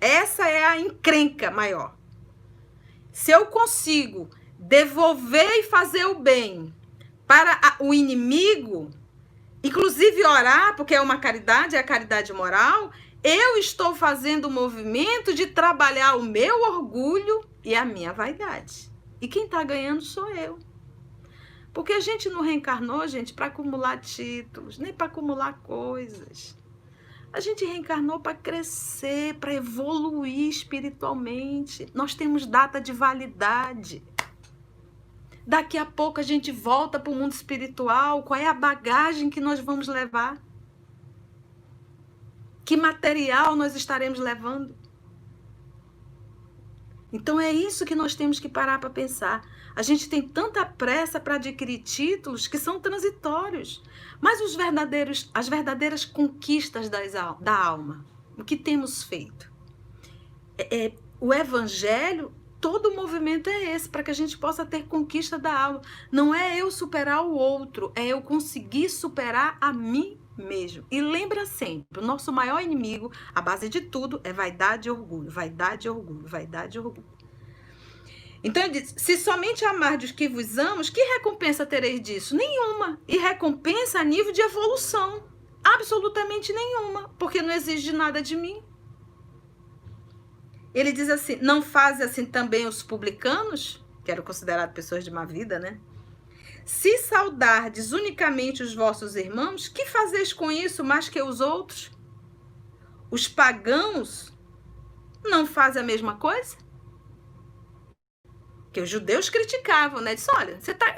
Essa 0.00 0.46
é 0.48 0.64
a 0.64 0.78
encrenca 0.78 1.50
maior. 1.50 1.96
Se 3.10 3.30
eu 3.30 3.46
consigo 3.46 4.28
devolver 4.58 5.58
e 5.58 5.62
fazer 5.64 6.04
o 6.04 6.18
bem 6.18 6.74
para 7.26 7.58
o 7.80 7.92
inimigo, 7.94 8.90
inclusive 9.62 10.24
orar, 10.24 10.76
porque 10.76 10.94
é 10.94 11.00
uma 11.00 11.18
caridade, 11.18 11.74
é 11.74 11.78
a 11.78 11.84
caridade 11.84 12.32
moral, 12.32 12.92
eu 13.22 13.58
estou 13.58 13.94
fazendo 13.94 14.46
o 14.46 14.50
movimento 14.50 15.34
de 15.34 15.46
trabalhar 15.46 16.16
o 16.16 16.22
meu 16.22 16.62
orgulho 16.62 17.44
e 17.64 17.74
a 17.74 17.84
minha 17.84 18.12
vaidade. 18.12 18.90
E 19.20 19.26
quem 19.26 19.44
está 19.44 19.62
ganhando 19.64 20.00
sou 20.02 20.28
eu. 20.30 20.58
Porque 21.72 21.92
a 21.92 22.00
gente 22.00 22.28
não 22.28 22.42
reencarnou, 22.42 23.06
gente, 23.06 23.34
para 23.34 23.46
acumular 23.46 23.98
títulos, 23.98 24.78
nem 24.78 24.92
para 24.92 25.06
acumular 25.06 25.60
coisas. 25.62 26.56
A 27.32 27.40
gente 27.40 27.64
reencarnou 27.64 28.20
para 28.20 28.34
crescer, 28.34 29.34
para 29.34 29.52
evoluir 29.52 30.48
espiritualmente. 30.48 31.86
Nós 31.92 32.14
temos 32.14 32.46
data 32.46 32.80
de 32.80 32.92
validade. 32.92 34.02
Daqui 35.46 35.76
a 35.76 35.84
pouco 35.84 36.20
a 36.20 36.22
gente 36.22 36.50
volta 36.50 36.98
para 36.98 37.12
o 37.12 37.14
mundo 37.14 37.32
espiritual. 37.32 38.22
Qual 38.22 38.38
é 38.38 38.46
a 38.46 38.54
bagagem 38.54 39.28
que 39.28 39.40
nós 39.40 39.60
vamos 39.60 39.88
levar? 39.88 40.42
Que 42.68 42.76
material 42.76 43.56
nós 43.56 43.74
estaremos 43.74 44.18
levando? 44.18 44.76
Então 47.10 47.40
é 47.40 47.50
isso 47.50 47.86
que 47.86 47.94
nós 47.94 48.14
temos 48.14 48.38
que 48.38 48.46
parar 48.46 48.78
para 48.78 48.90
pensar. 48.90 49.42
A 49.74 49.80
gente 49.80 50.06
tem 50.06 50.20
tanta 50.20 50.66
pressa 50.66 51.18
para 51.18 51.36
adquirir 51.36 51.78
títulos 51.78 52.46
que 52.46 52.58
são 52.58 52.78
transitórios. 52.78 53.82
Mas 54.20 54.42
os 54.42 54.54
verdadeiros, 54.54 55.30
as 55.32 55.48
verdadeiras 55.48 56.04
conquistas 56.04 56.90
das, 56.90 57.12
da 57.40 57.56
alma, 57.56 58.04
o 58.36 58.44
que 58.44 58.54
temos 58.54 59.02
feito? 59.02 59.50
É, 60.58 60.88
é, 60.88 60.92
o 61.18 61.32
evangelho, 61.32 62.34
todo 62.60 62.90
o 62.90 62.94
movimento 62.94 63.48
é 63.48 63.74
esse, 63.74 63.88
para 63.88 64.02
que 64.02 64.10
a 64.10 64.14
gente 64.14 64.36
possa 64.36 64.66
ter 64.66 64.86
conquista 64.86 65.38
da 65.38 65.58
alma. 65.58 65.80
Não 66.12 66.34
é 66.34 66.58
eu 66.58 66.70
superar 66.70 67.24
o 67.24 67.32
outro, 67.32 67.90
é 67.96 68.06
eu 68.06 68.20
conseguir 68.20 68.90
superar 68.90 69.56
a 69.58 69.72
mim 69.72 70.18
mesmo. 70.42 70.86
E 70.90 71.00
lembra 71.00 71.44
sempre, 71.46 72.00
o 72.00 72.06
nosso 72.06 72.32
maior 72.32 72.62
inimigo, 72.62 73.12
a 73.34 73.40
base 73.40 73.68
de 73.68 73.80
tudo, 73.80 74.20
é 74.24 74.32
vaidade 74.32 74.88
e 74.88 74.90
orgulho. 74.90 75.30
Vaidade 75.30 75.86
e 75.86 75.90
orgulho, 75.90 76.26
vaidade 76.26 76.76
e 76.76 76.80
orgulho. 76.80 77.18
Então 78.42 78.62
ele 78.62 78.80
diz: 78.80 78.94
se 78.96 79.16
somente 79.16 79.64
amardes 79.64 80.12
que 80.12 80.28
vos 80.28 80.58
amos, 80.58 80.88
que 80.90 81.00
recompensa 81.00 81.66
tereis 81.66 82.00
disso? 82.00 82.36
Nenhuma. 82.36 83.00
E 83.06 83.18
recompensa 83.18 84.00
a 84.00 84.04
nível 84.04 84.32
de 84.32 84.40
evolução. 84.40 85.24
Absolutamente 85.64 86.52
nenhuma, 86.52 87.08
porque 87.18 87.42
não 87.42 87.52
exige 87.52 87.92
nada 87.92 88.22
de 88.22 88.36
mim. 88.36 88.62
Ele 90.72 90.92
diz 90.92 91.10
assim: 91.10 91.36
não 91.42 91.60
fazem 91.60 92.06
assim 92.06 92.24
também 92.24 92.66
os 92.66 92.82
publicanos, 92.82 93.84
que 94.04 94.12
eram 94.12 94.22
considerados 94.22 94.74
pessoas 94.74 95.04
de 95.04 95.10
má 95.10 95.24
vida, 95.24 95.58
né? 95.58 95.80
Se 96.68 96.98
saudardes 96.98 97.92
unicamente 97.92 98.62
os 98.62 98.74
vossos 98.74 99.16
irmãos, 99.16 99.68
que 99.68 99.86
fazeis 99.86 100.34
com 100.34 100.52
isso 100.52 100.84
mais 100.84 101.08
que 101.08 101.20
os 101.22 101.40
outros? 101.40 101.90
Os 103.10 103.26
pagãos 103.26 104.30
não 105.24 105.46
fazem 105.46 105.80
a 105.80 105.84
mesma 105.84 106.16
coisa? 106.16 106.58
que 108.70 108.82
os 108.82 108.90
judeus 108.90 109.30
criticavam, 109.30 110.02
né? 110.02 110.14
Diz, 110.14 110.28
olha, 110.28 110.60
você, 110.60 110.74
tá, 110.74 110.94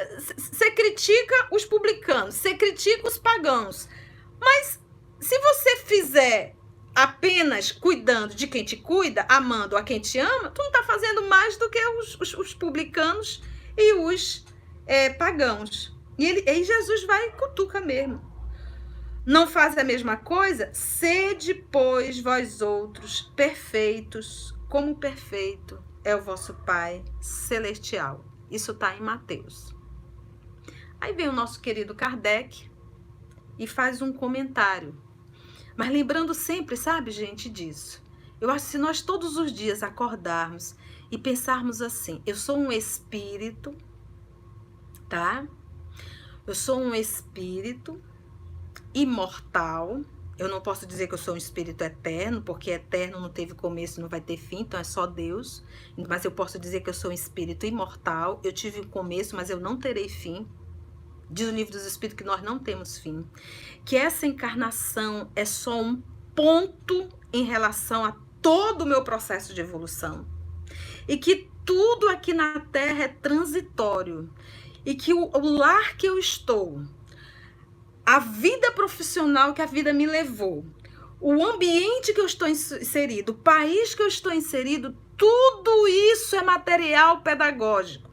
critica 0.74 1.48
os 1.52 1.64
publicanos, 1.64 2.34
você 2.34 2.54
critica 2.54 3.06
os 3.06 3.16
pagãos, 3.16 3.88
mas 4.40 4.80
se 5.20 5.38
você 5.38 5.76
fizer 5.76 6.56
apenas 6.92 7.70
cuidando 7.70 8.34
de 8.34 8.48
quem 8.48 8.64
te 8.64 8.76
cuida, 8.76 9.24
amando 9.28 9.76
a 9.76 9.84
quem 9.84 10.00
te 10.00 10.18
ama, 10.18 10.50
tu 10.50 10.58
não 10.58 10.66
está 10.66 10.82
fazendo 10.82 11.22
mais 11.28 11.56
do 11.56 11.70
que 11.70 11.78
os, 11.78 12.20
os, 12.20 12.34
os 12.34 12.54
publicanos 12.54 13.40
e 13.78 13.94
os 13.94 14.44
é, 14.90 15.08
pagãos. 15.08 15.96
E, 16.18 16.26
ele, 16.26 16.42
e 16.50 16.64
Jesus 16.64 17.04
vai 17.06 17.28
e 17.28 17.32
cutuca 17.34 17.80
mesmo. 17.80 18.20
Não 19.24 19.46
faz 19.46 19.78
a 19.78 19.84
mesma 19.84 20.16
coisa? 20.16 20.68
Sede, 20.74 21.54
pois, 21.54 22.18
vós 22.18 22.60
outros 22.60 23.22
perfeitos, 23.36 24.52
como 24.68 24.96
perfeito 24.96 25.80
é 26.02 26.16
o 26.16 26.20
vosso 26.20 26.54
Pai 26.66 27.04
celestial. 27.20 28.24
Isso 28.50 28.72
está 28.72 28.96
em 28.96 29.00
Mateus. 29.00 29.72
Aí 31.00 31.12
vem 31.12 31.28
o 31.28 31.32
nosso 31.32 31.60
querido 31.60 31.94
Kardec 31.94 32.68
e 33.60 33.68
faz 33.68 34.02
um 34.02 34.12
comentário. 34.12 35.00
Mas 35.76 35.92
lembrando 35.92 36.34
sempre, 36.34 36.76
sabe, 36.76 37.12
gente, 37.12 37.48
disso. 37.48 38.04
Eu 38.40 38.50
acho 38.50 38.64
que 38.64 38.72
se 38.72 38.78
nós 38.78 39.00
todos 39.00 39.36
os 39.36 39.52
dias 39.52 39.84
acordarmos 39.84 40.74
e 41.12 41.16
pensarmos 41.16 41.80
assim: 41.80 42.20
eu 42.26 42.34
sou 42.34 42.56
um 42.56 42.72
espírito, 42.72 43.72
tá? 45.10 45.46
Eu 46.46 46.54
sou 46.54 46.80
um 46.80 46.94
espírito 46.94 48.00
imortal 48.94 50.00
eu 50.40 50.48
não 50.48 50.62
posso 50.62 50.86
dizer 50.86 51.06
que 51.06 51.12
eu 51.12 51.18
sou 51.18 51.34
um 51.34 51.36
espírito 51.36 51.84
eterno, 51.84 52.40
porque 52.40 52.70
eterno 52.70 53.20
não 53.20 53.28
teve 53.28 53.52
começo, 53.52 54.00
não 54.00 54.08
vai 54.08 54.22
ter 54.22 54.38
fim, 54.38 54.60
então 54.60 54.80
é 54.80 54.84
só 54.84 55.06
Deus. 55.06 55.62
Mas 56.08 56.24
eu 56.24 56.30
posso 56.30 56.58
dizer 56.58 56.80
que 56.80 56.88
eu 56.88 56.94
sou 56.94 57.10
um 57.10 57.12
espírito 57.12 57.66
imortal. 57.66 58.40
Eu 58.42 58.50
tive 58.50 58.80
um 58.80 58.84
começo, 58.84 59.36
mas 59.36 59.50
eu 59.50 59.60
não 59.60 59.76
terei 59.76 60.08
fim. 60.08 60.48
Diz 61.30 61.46
o 61.46 61.52
livro 61.52 61.74
dos 61.74 61.84
Espíritos 61.84 62.16
que 62.16 62.24
nós 62.24 62.42
não 62.42 62.58
temos 62.58 62.96
fim. 62.96 63.22
Que 63.84 63.96
essa 63.98 64.26
encarnação 64.26 65.30
é 65.36 65.44
só 65.44 65.78
um 65.78 66.02
ponto 66.34 67.10
em 67.34 67.44
relação 67.44 68.02
a 68.02 68.16
todo 68.40 68.82
o 68.82 68.86
meu 68.86 69.04
processo 69.04 69.52
de 69.52 69.60
evolução. 69.60 70.24
E 71.06 71.18
que 71.18 71.50
tudo 71.66 72.08
aqui 72.08 72.32
na 72.32 72.60
Terra 72.60 73.04
é 73.04 73.08
transitório. 73.08 74.32
E 74.84 74.94
que 74.94 75.12
o, 75.12 75.30
o 75.32 75.56
lar 75.56 75.96
que 75.96 76.06
eu 76.06 76.18
estou, 76.18 76.82
a 78.04 78.18
vida 78.18 78.72
profissional 78.72 79.52
que 79.52 79.62
a 79.62 79.66
vida 79.66 79.92
me 79.92 80.06
levou, 80.06 80.64
o 81.20 81.44
ambiente 81.44 82.14
que 82.14 82.20
eu 82.20 82.26
estou 82.26 82.48
inserido, 82.48 83.32
o 83.32 83.38
país 83.38 83.94
que 83.94 84.02
eu 84.02 84.08
estou 84.08 84.32
inserido, 84.32 84.96
tudo 85.16 85.86
isso 85.86 86.34
é 86.34 86.42
material 86.42 87.20
pedagógico. 87.20 88.10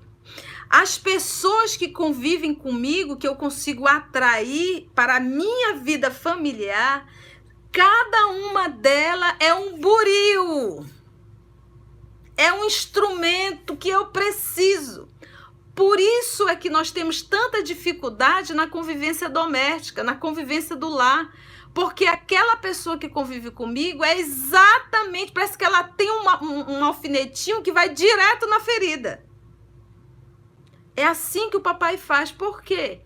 As 0.70 0.98
pessoas 0.98 1.78
que 1.78 1.88
convivem 1.88 2.54
comigo, 2.54 3.16
que 3.16 3.28
eu 3.28 3.36
consigo 3.36 3.88
atrair 3.88 4.90
para 4.94 5.16
a 5.16 5.20
minha 5.20 5.76
vida 5.76 6.12
familiar, 6.12 7.10
cada 7.72 8.28
uma 8.28 8.68
delas 8.68 9.36
é 9.40 9.54
um 9.54 9.80
buril. 9.80 10.86
É 12.36 12.52
um 12.52 12.66
instrumento 12.66 13.78
que 13.78 13.88
eu 13.88 14.08
preciso. 14.08 15.08
Por 15.78 16.00
isso 16.00 16.50
é 16.50 16.56
que 16.56 16.72
nós 16.72 16.90
temos 16.90 17.22
tanta 17.22 17.62
dificuldade 17.62 18.52
na 18.52 18.68
convivência 18.68 19.30
doméstica, 19.30 20.04
na 20.04 20.16
convivência 20.16 20.76
do 20.76 20.90
lar. 20.90 21.32
Porque 21.72 22.08
aquela 22.08 22.56
pessoa 22.56 22.98
que 22.98 23.08
convive 23.08 23.52
comigo 23.52 24.04
é 24.04 24.18
exatamente, 24.18 25.32
parece 25.32 25.56
que 25.56 25.64
ela 25.64 25.84
tem 25.84 26.10
uma, 26.10 26.44
um, 26.44 26.80
um 26.80 26.84
alfinetinho 26.84 27.62
que 27.62 27.72
vai 27.72 27.90
direto 27.90 28.48
na 28.48 28.60
ferida. 28.60 29.24
É 30.96 31.06
assim 31.06 31.48
que 31.52 31.58
o 31.58 31.62
papai 31.62 31.96
faz. 31.96 32.32
Por 32.32 32.64
quê? 32.64 33.02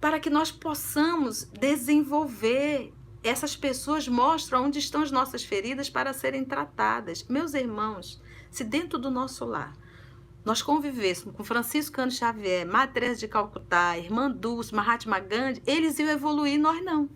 Para 0.00 0.18
que 0.18 0.30
nós 0.30 0.50
possamos 0.50 1.44
desenvolver. 1.52 2.94
Essas 3.22 3.54
pessoas 3.54 4.08
mostram 4.08 4.64
onde 4.64 4.78
estão 4.78 5.02
as 5.02 5.10
nossas 5.10 5.44
feridas 5.44 5.90
para 5.90 6.14
serem 6.14 6.46
tratadas. 6.46 7.22
Meus 7.28 7.52
irmãos, 7.52 8.22
se 8.50 8.64
dentro 8.64 8.98
do 8.98 9.10
nosso 9.10 9.44
lar 9.44 9.81
nós 10.44 10.60
convivêssemos 10.60 11.36
com 11.36 11.44
Francisco 11.44 11.96
Cano 11.96 12.10
Xavier, 12.10 12.66
Madre 12.66 13.14
de 13.14 13.28
Calcutá, 13.28 13.96
Irmã 13.96 14.30
Dulce, 14.30 14.74
Mahatma 14.74 15.20
Gandhi, 15.20 15.62
eles 15.66 15.98
iam 15.98 16.08
evoluir, 16.08 16.58
nós 16.58 16.84
não. 16.84 17.08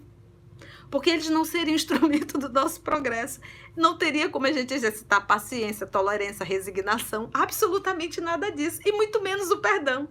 Porque 0.88 1.10
eles 1.10 1.28
não 1.28 1.44
seriam 1.44 1.74
instrumento 1.76 2.38
do 2.38 2.48
nosso 2.48 2.80
progresso. 2.80 3.40
Não 3.76 3.98
teria 3.98 4.28
como 4.28 4.46
a 4.46 4.52
gente 4.52 4.72
exercitar 4.72 5.26
paciência, 5.26 5.86
tolerância, 5.86 6.46
resignação, 6.46 7.28
absolutamente 7.34 8.20
nada 8.20 8.50
disso. 8.52 8.80
E 8.86 8.92
muito 8.92 9.20
menos 9.20 9.50
o 9.50 9.58
perdão. 9.58 10.08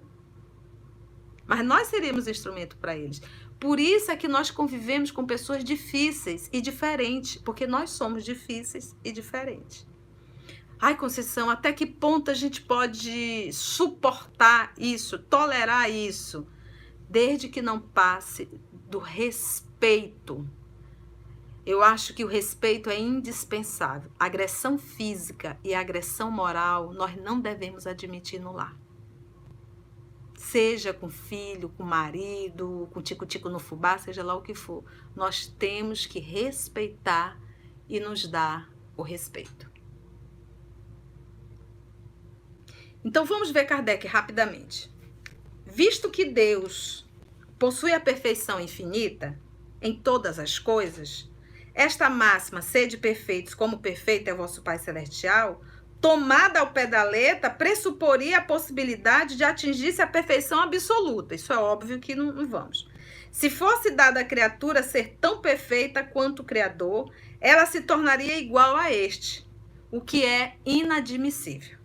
Mas 1.47 1.65
nós 1.65 1.88
seríamos 1.88 2.28
instrumento 2.28 2.75
para 2.75 2.97
eles. 2.97 3.21
Por 3.58 3.80
isso 3.80 4.12
é 4.12 4.17
que 4.17 4.28
nós 4.28 4.51
convivemos 4.51 5.12
com 5.12 5.25
pessoas 5.25 5.63
difíceis 5.63 6.49
e 6.51 6.60
diferentes, 6.60 7.38
porque 7.38 7.65
nós 7.65 7.91
somos 7.91 8.25
difíceis 8.25 8.93
e 9.04 9.12
diferentes. 9.12 9.88
Ai, 10.79 10.95
Conceição, 10.97 11.49
até 11.49 11.71
que 11.71 11.85
ponto 11.85 12.29
a 12.29 12.33
gente 12.33 12.61
pode 12.61 13.51
suportar 13.53 14.73
isso, 14.77 15.17
tolerar 15.17 15.89
isso, 15.89 16.45
desde 17.09 17.47
que 17.47 17.61
não 17.61 17.79
passe 17.79 18.49
do 18.89 18.99
respeito. 18.99 20.47
Eu 21.65 21.81
acho 21.81 22.13
que 22.13 22.23
o 22.23 22.27
respeito 22.27 22.89
é 22.89 22.99
indispensável. 22.99 24.11
Agressão 24.19 24.77
física 24.77 25.57
e 25.63 25.73
agressão 25.73 26.29
moral 26.29 26.93
nós 26.93 27.15
não 27.15 27.39
devemos 27.39 27.88
admitir 27.88 28.39
no 28.39 28.51
lar. 28.51 28.77
Seja 30.38 30.93
com 30.93 31.09
filho, 31.09 31.69
com 31.69 31.83
marido, 31.83 32.88
com 32.91 33.01
tico-tico 33.01 33.49
no 33.49 33.57
fubá, 33.57 33.97
seja 33.97 34.23
lá 34.23 34.35
o 34.35 34.41
que 34.41 34.53
for. 34.53 34.83
Nós 35.15 35.47
temos 35.47 36.05
que 36.05 36.19
respeitar 36.19 37.39
e 37.89 37.99
nos 37.99 38.27
dar 38.27 38.69
o 38.95 39.01
respeito. 39.01 39.74
Então 43.06 43.24
vamos 43.24 43.52
ver 43.52 43.65
Kardec 43.65 44.08
rapidamente. 44.08 44.91
Visto 45.63 46.10
que 46.10 46.26
Deus 46.26 47.08
possui 47.60 47.94
a 47.94 48.00
perfeição 48.00 48.60
infinita 48.60 49.39
em 49.80 49.94
todas 49.94 50.39
as 50.39 50.58
coisas, 50.58 51.30
esta 51.76 52.10
máxima, 52.10 52.63
sede 52.63 52.98
perfeitos 52.98 53.54
como 53.54 53.78
perfeito 53.78 54.28
é 54.28 54.34
vosso 54.34 54.63
Pai 54.63 54.80
Celestial, 54.80 55.62
tomada 56.02 56.60
ao 56.60 56.74
pé 56.74 56.88
da 56.88 57.04
letra, 57.04 57.48
pressuporia 57.48 58.39
a 58.39 58.44
possibilidade 58.44 59.38
de 59.38 59.44
atingir-se 59.44 60.02
a 60.02 60.08
perfeição 60.08 60.60
absoluta. 60.60 61.36
Isso 61.36 61.54
é 61.54 61.58
óbvio 61.58 62.00
que 62.00 62.15
não, 62.15 62.34
não 62.34 62.48
vamos. 62.48 62.89
Se 63.32 63.52
fosse 63.52 63.91
dada 63.91 64.22
à 64.22 64.24
criatura 64.24 64.82
ser 64.82 65.15
tão 65.22 65.41
perfeita 65.41 66.04
quanto 66.04 66.41
o 66.41 66.46
Criador, 66.46 67.13
ela 67.39 67.68
se 67.68 67.82
tornaria 67.82 68.39
igual 68.39 68.76
a 68.76 68.91
este, 68.91 69.48
o 69.91 70.02
que 70.02 70.26
é 70.26 70.56
inadmissível. 70.65 71.85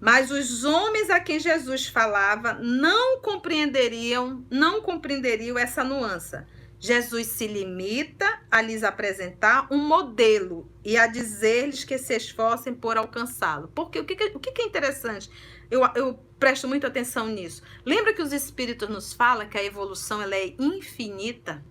Mas 0.00 0.30
os 0.30 0.62
homens 0.64 1.08
a 1.08 1.18
quem 1.18 1.40
Jesus 1.40 1.86
falava 1.86 2.54
não 2.54 3.20
compreenderiam, 3.20 4.44
não 4.50 4.82
compreenderiam 4.82 5.58
essa 5.58 5.82
nuance. 5.82 6.36
Jesus 6.78 7.28
se 7.28 7.46
limita 7.46 8.42
a 8.50 8.60
lhes 8.60 8.84
apresentar 8.84 9.66
um 9.70 9.78
modelo 9.78 10.70
e 10.84 10.96
a 10.98 11.06
dizer-lhes 11.06 11.84
que 11.84 11.96
se 11.96 12.14
esforcem 12.14 12.74
por 12.74 12.98
alcançá-lo. 12.98 13.68
Porque 13.74 13.98
o 13.98 14.04
que, 14.04 14.14
o 14.34 14.38
que 14.38 14.60
é 14.60 14.66
interessante? 14.66 15.30
Eu, 15.70 15.80
eu 15.94 16.18
presto 16.38 16.68
muita 16.68 16.86
atenção 16.86 17.28
nisso. 17.28 17.62
Lembra 17.84 18.12
que 18.12 18.22
os 18.22 18.32
espíritos 18.32 18.88
nos 18.88 19.14
falam 19.14 19.48
que 19.48 19.56
a 19.56 19.64
evolução 19.64 20.20
ela 20.20 20.36
é 20.36 20.54
infinita? 20.58 21.64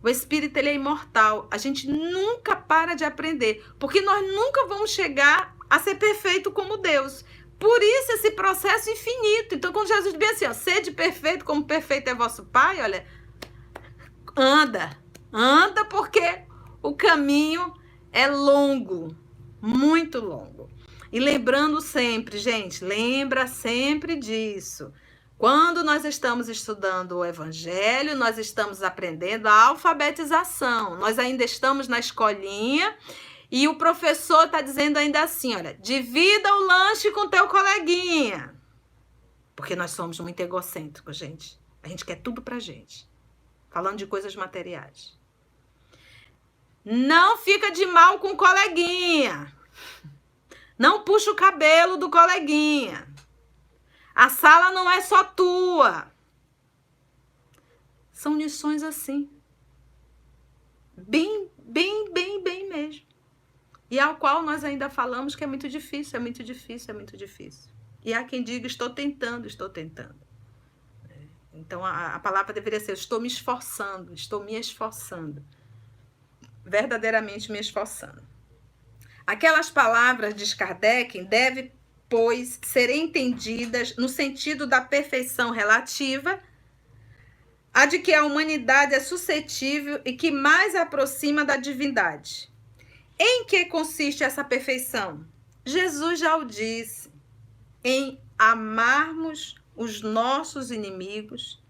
O 0.00 0.08
espírito 0.08 0.56
ele 0.56 0.68
é 0.68 0.74
imortal. 0.74 1.48
A 1.50 1.58
gente 1.58 1.88
nunca 1.88 2.54
para 2.54 2.94
de 2.94 3.02
aprender, 3.02 3.64
porque 3.78 4.00
nós 4.00 4.24
nunca 4.32 4.66
vamos 4.66 4.92
chegar 4.92 5.57
a 5.68 5.78
ser 5.78 5.96
perfeito 5.96 6.50
como 6.50 6.76
Deus. 6.76 7.24
Por 7.58 7.82
isso 7.82 8.12
esse 8.12 8.30
processo 8.32 8.90
infinito. 8.90 9.54
Então 9.54 9.72
quando 9.72 9.88
Jesus 9.88 10.16
diz 10.16 10.30
assim, 10.30 10.46
ó, 10.46 10.52
sede 10.52 10.90
perfeito 10.90 11.44
como 11.44 11.64
perfeito 11.64 12.08
é 12.08 12.14
vosso 12.14 12.44
Pai, 12.44 12.80
olha, 12.80 13.04
anda, 14.36 14.96
anda 15.32 15.84
porque 15.84 16.42
o 16.82 16.94
caminho 16.94 17.74
é 18.12 18.26
longo, 18.28 19.14
muito 19.60 20.20
longo. 20.20 20.70
E 21.10 21.18
lembrando 21.18 21.80
sempre, 21.80 22.38
gente, 22.38 22.84
lembra 22.84 23.46
sempre 23.46 24.16
disso. 24.16 24.92
Quando 25.38 25.84
nós 25.84 26.04
estamos 26.04 26.48
estudando 26.48 27.12
o 27.12 27.24
Evangelho, 27.24 28.16
nós 28.16 28.38
estamos 28.38 28.82
aprendendo 28.82 29.46
a 29.46 29.68
alfabetização. 29.68 30.96
Nós 30.96 31.18
ainda 31.18 31.44
estamos 31.44 31.86
na 31.86 31.98
escolinha 31.98 32.96
e 33.50 33.66
o 33.66 33.76
professor 33.76 34.44
está 34.44 34.60
dizendo 34.60 34.98
ainda 34.98 35.22
assim: 35.22 35.54
olha, 35.54 35.74
divida 35.74 36.54
o 36.54 36.66
lanche 36.66 37.10
com 37.12 37.28
teu 37.28 37.48
coleguinha. 37.48 38.54
Porque 39.56 39.74
nós 39.74 39.90
somos 39.90 40.20
muito 40.20 40.40
egocêntricos, 40.40 41.16
gente. 41.16 41.58
A 41.82 41.88
gente 41.88 42.04
quer 42.04 42.16
tudo 42.16 42.42
pra 42.42 42.58
gente. 42.58 43.08
Falando 43.70 43.96
de 43.96 44.06
coisas 44.06 44.36
materiais. 44.36 45.18
Não 46.84 47.38
fica 47.38 47.70
de 47.70 47.84
mal 47.86 48.18
com 48.18 48.28
o 48.28 48.36
coleguinha. 48.36 49.52
Não 50.78 51.02
puxa 51.02 51.30
o 51.30 51.36
cabelo 51.36 51.96
do 51.96 52.10
coleguinha. 52.10 53.12
A 54.14 54.28
sala 54.28 54.70
não 54.72 54.90
é 54.90 55.00
só 55.00 55.24
tua. 55.24 56.12
São 58.12 58.36
lições 58.36 58.82
assim. 58.82 59.30
Bem, 60.96 61.50
bem, 61.58 62.12
bem, 62.12 62.42
bem 62.42 62.68
mesmo. 62.68 63.07
E 63.90 63.98
ao 63.98 64.16
qual 64.16 64.42
nós 64.42 64.64
ainda 64.64 64.90
falamos 64.90 65.34
que 65.34 65.44
é 65.44 65.46
muito 65.46 65.68
difícil, 65.68 66.18
é 66.18 66.20
muito 66.20 66.44
difícil, 66.44 66.92
é 66.92 66.94
muito 66.94 67.16
difícil. 67.16 67.70
E 68.04 68.12
há 68.12 68.22
quem 68.24 68.42
diga, 68.42 68.66
estou 68.66 68.90
tentando, 68.90 69.46
estou 69.46 69.68
tentando. 69.68 70.28
Então 71.52 71.84
a, 71.84 72.14
a 72.14 72.18
palavra 72.18 72.52
deveria 72.52 72.80
ser: 72.80 72.92
estou 72.92 73.20
me 73.20 73.28
esforçando, 73.28 74.14
estou 74.14 74.42
me 74.44 74.54
esforçando. 74.54 75.44
Verdadeiramente 76.64 77.50
me 77.50 77.58
esforçando. 77.58 78.22
Aquelas 79.26 79.68
palavras 79.70 80.34
de 80.34 80.56
Kardec 80.56 81.22
devem, 81.24 81.72
pois, 82.08 82.58
ser 82.62 82.90
entendidas 82.90 83.96
no 83.96 84.08
sentido 84.08 84.66
da 84.66 84.80
perfeição 84.80 85.50
relativa, 85.50 86.40
a 87.74 87.84
de 87.84 87.98
que 87.98 88.14
a 88.14 88.24
humanidade 88.24 88.94
é 88.94 89.00
suscetível 89.00 90.00
e 90.04 90.14
que 90.14 90.30
mais 90.30 90.74
aproxima 90.74 91.44
da 91.44 91.56
divindade. 91.56 92.50
Em 93.18 93.44
que 93.44 93.64
consiste 93.64 94.22
essa 94.22 94.44
perfeição? 94.44 95.26
Jesus 95.64 96.20
já 96.20 96.36
o 96.36 96.44
disse: 96.44 97.10
em 97.82 98.20
amarmos 98.38 99.56
os 99.74 100.02
nossos 100.02 100.70
inimigos, 100.70 101.62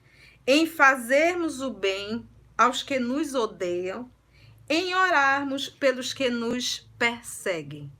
em 0.46 0.66
fazermos 0.66 1.60
o 1.60 1.70
bem 1.70 2.28
aos 2.56 2.82
que 2.82 2.98
nos 2.98 3.34
odeiam, 3.34 4.10
em 4.68 4.94
orarmos 4.94 5.68
pelos 5.68 6.12
que 6.12 6.28
nos 6.28 6.80
perseguem. 6.98 7.90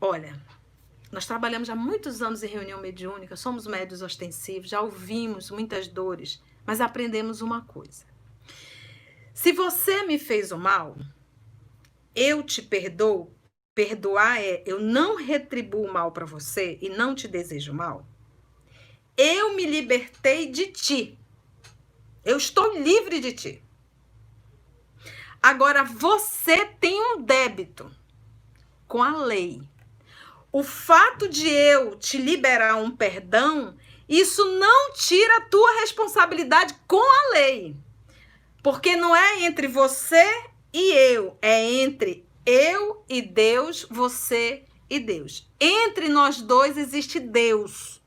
Olha, 0.00 0.40
nós 1.12 1.26
trabalhamos 1.26 1.70
há 1.70 1.76
muitos 1.76 2.22
anos 2.22 2.42
em 2.42 2.48
reunião 2.48 2.80
mediúnica, 2.80 3.36
somos 3.36 3.66
médios 3.66 4.02
ostensivos, 4.02 4.70
já 4.70 4.80
ouvimos 4.80 5.50
muitas 5.50 5.86
dores, 5.86 6.42
mas 6.66 6.80
aprendemos 6.80 7.40
uma 7.40 7.62
coisa. 7.62 8.11
Se 9.34 9.52
você 9.52 10.02
me 10.04 10.18
fez 10.18 10.52
o 10.52 10.58
mal, 10.58 10.96
eu 12.14 12.42
te 12.42 12.60
perdoo. 12.60 13.34
Perdoar 13.74 14.38
é 14.38 14.62
eu 14.66 14.78
não 14.80 15.16
retribuo 15.16 15.86
o 15.86 15.92
mal 15.92 16.12
para 16.12 16.26
você 16.26 16.78
e 16.82 16.90
não 16.90 17.14
te 17.14 17.26
desejo 17.26 17.72
mal. 17.72 18.06
Eu 19.16 19.54
me 19.54 19.64
libertei 19.64 20.50
de 20.50 20.66
ti. 20.66 21.18
Eu 22.22 22.36
estou 22.36 22.78
livre 22.78 23.18
de 23.20 23.32
ti. 23.32 23.62
Agora 25.42 25.82
você 25.82 26.66
tem 26.66 27.00
um 27.00 27.22
débito 27.22 27.90
com 28.86 29.02
a 29.02 29.24
lei. 29.24 29.62
O 30.52 30.62
fato 30.62 31.26
de 31.26 31.48
eu 31.48 31.96
te 31.96 32.18
liberar 32.18 32.76
um 32.76 32.94
perdão, 32.94 33.74
isso 34.06 34.44
não 34.58 34.92
tira 34.92 35.38
a 35.38 35.46
tua 35.46 35.80
responsabilidade 35.80 36.74
com 36.86 37.00
a 37.00 37.32
lei. 37.32 37.74
Porque 38.62 38.94
não 38.94 39.14
é 39.14 39.42
entre 39.44 39.66
você 39.66 40.24
e 40.72 40.92
eu, 40.92 41.36
é 41.42 41.62
entre 41.62 42.26
eu 42.46 43.04
e 43.08 43.20
Deus, 43.20 43.86
você 43.90 44.64
e 44.88 45.00
Deus. 45.00 45.50
Entre 45.60 46.08
nós 46.08 46.40
dois 46.40 46.76
existe 46.76 47.18
Deus. 47.18 48.00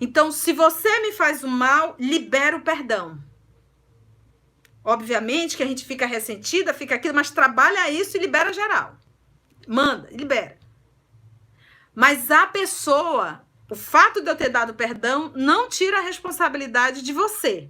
Então, 0.00 0.30
se 0.30 0.52
você 0.52 1.00
me 1.00 1.12
faz 1.12 1.42
o 1.42 1.48
mal, 1.48 1.96
libera 1.98 2.56
o 2.56 2.62
perdão. 2.62 3.18
Obviamente 4.84 5.56
que 5.56 5.62
a 5.62 5.66
gente 5.66 5.84
fica 5.84 6.06
ressentida, 6.06 6.72
fica 6.72 6.94
aquilo, 6.94 7.14
mas 7.14 7.30
trabalha 7.30 7.90
isso 7.90 8.16
e 8.16 8.20
libera 8.20 8.52
geral. 8.52 8.96
Manda, 9.66 10.08
libera. 10.10 10.56
Mas 11.94 12.30
a 12.30 12.46
pessoa, 12.46 13.44
o 13.68 13.74
fato 13.74 14.20
de 14.20 14.30
eu 14.30 14.36
ter 14.36 14.48
dado 14.48 14.72
perdão, 14.72 15.32
não 15.34 15.68
tira 15.68 15.98
a 15.98 16.02
responsabilidade 16.02 17.02
de 17.02 17.12
você. 17.12 17.68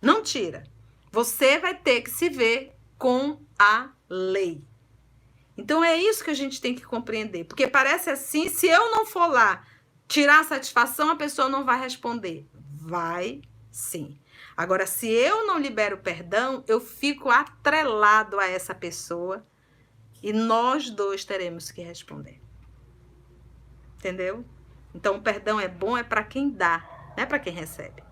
Não 0.00 0.22
tira. 0.22 0.64
Você 1.10 1.58
vai 1.58 1.74
ter 1.74 2.02
que 2.02 2.10
se 2.10 2.28
ver 2.28 2.76
com 2.98 3.40
a 3.58 3.90
lei. 4.08 4.62
Então 5.56 5.82
é 5.82 5.96
isso 5.96 6.22
que 6.22 6.30
a 6.30 6.34
gente 6.34 6.60
tem 6.60 6.74
que 6.74 6.84
compreender, 6.84 7.44
porque 7.44 7.66
parece 7.66 8.10
assim, 8.10 8.48
se 8.48 8.66
eu 8.66 8.90
não 8.90 9.06
for 9.06 9.26
lá 9.26 9.64
tirar 10.06 10.40
a 10.40 10.44
satisfação, 10.44 11.10
a 11.10 11.16
pessoa 11.16 11.48
não 11.48 11.64
vai 11.64 11.80
responder. 11.80 12.46
Vai 12.74 13.40
sim. 13.70 14.18
Agora, 14.56 14.86
se 14.86 15.08
eu 15.08 15.46
não 15.46 15.58
libero 15.58 15.98
perdão, 15.98 16.64
eu 16.66 16.80
fico 16.80 17.30
atrelado 17.30 18.38
a 18.38 18.46
essa 18.46 18.74
pessoa 18.74 19.46
e 20.22 20.32
nós 20.32 20.88
dois 20.90 21.24
teremos 21.24 21.70
que 21.70 21.82
responder. 21.82 22.40
Entendeu? 23.96 24.44
Então, 24.94 25.16
o 25.16 25.22
perdão 25.22 25.60
é 25.60 25.68
bom 25.68 25.96
é 25.96 26.02
para 26.02 26.24
quem 26.24 26.50
dá, 26.50 27.12
não 27.16 27.22
é 27.22 27.26
para 27.26 27.38
quem 27.38 27.52
recebe. 27.52 28.05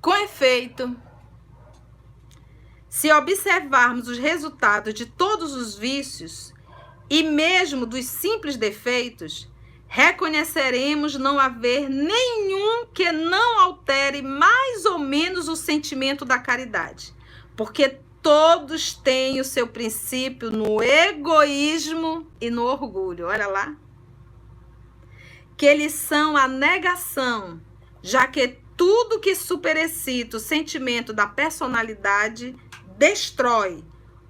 Com 0.00 0.14
efeito, 0.16 0.96
se 2.88 3.12
observarmos 3.12 4.08
os 4.08 4.18
resultados 4.18 4.94
de 4.94 5.06
todos 5.06 5.54
os 5.54 5.76
vícios 5.76 6.54
e 7.10 7.22
mesmo 7.24 7.84
dos 7.84 8.04
simples 8.04 8.56
defeitos, 8.56 9.50
reconheceremos 9.88 11.16
não 11.16 11.38
haver 11.38 11.88
nenhum 11.88 12.86
que 12.94 13.10
não 13.10 13.60
altere 13.60 14.22
mais 14.22 14.84
ou 14.84 14.98
menos 14.98 15.48
o 15.48 15.56
sentimento 15.56 16.24
da 16.24 16.38
caridade, 16.38 17.12
porque 17.56 17.98
todos 18.22 18.94
têm 18.94 19.40
o 19.40 19.44
seu 19.44 19.66
princípio 19.66 20.50
no 20.50 20.82
egoísmo 20.82 22.30
e 22.40 22.50
no 22.50 22.64
orgulho. 22.64 23.26
Olha 23.26 23.48
lá. 23.48 23.76
Que 25.56 25.66
eles 25.66 25.92
são 25.92 26.36
a 26.36 26.46
negação, 26.46 27.60
já 28.00 28.28
que 28.28 28.58
tudo 28.78 29.18
que 29.18 29.34
superecita 29.34 30.36
o 30.36 30.40
sentimento 30.40 31.12
da 31.12 31.26
personalidade 31.26 32.56
destrói 32.96 33.84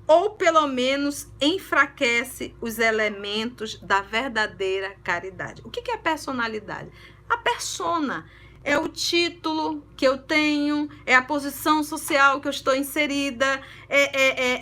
ou 0.07 0.31
pelo 0.31 0.67
menos 0.67 1.29
enfraquece 1.39 2.57
os 2.59 2.79
elementos 2.79 3.79
da 3.79 4.01
verdadeira 4.01 4.97
caridade. 5.05 5.61
O 5.67 5.71
que 5.71 5.91
é 5.91 5.99
personalidade? 5.99 6.91
A 7.29 7.37
persona 7.37 8.27
é 8.65 8.79
o 8.79 8.89
título 8.89 9.87
que 9.95 10.09
eu 10.09 10.17
tenho, 10.17 10.89
é 11.05 11.15
a 11.15 11.21
posição 11.21 11.83
social 11.83 12.41
que 12.41 12.49
eu 12.49 12.51
estou 12.51 12.75
inserida, 12.75 13.61
é, 13.87 14.19
é, 14.19 14.55
é, 14.55 14.61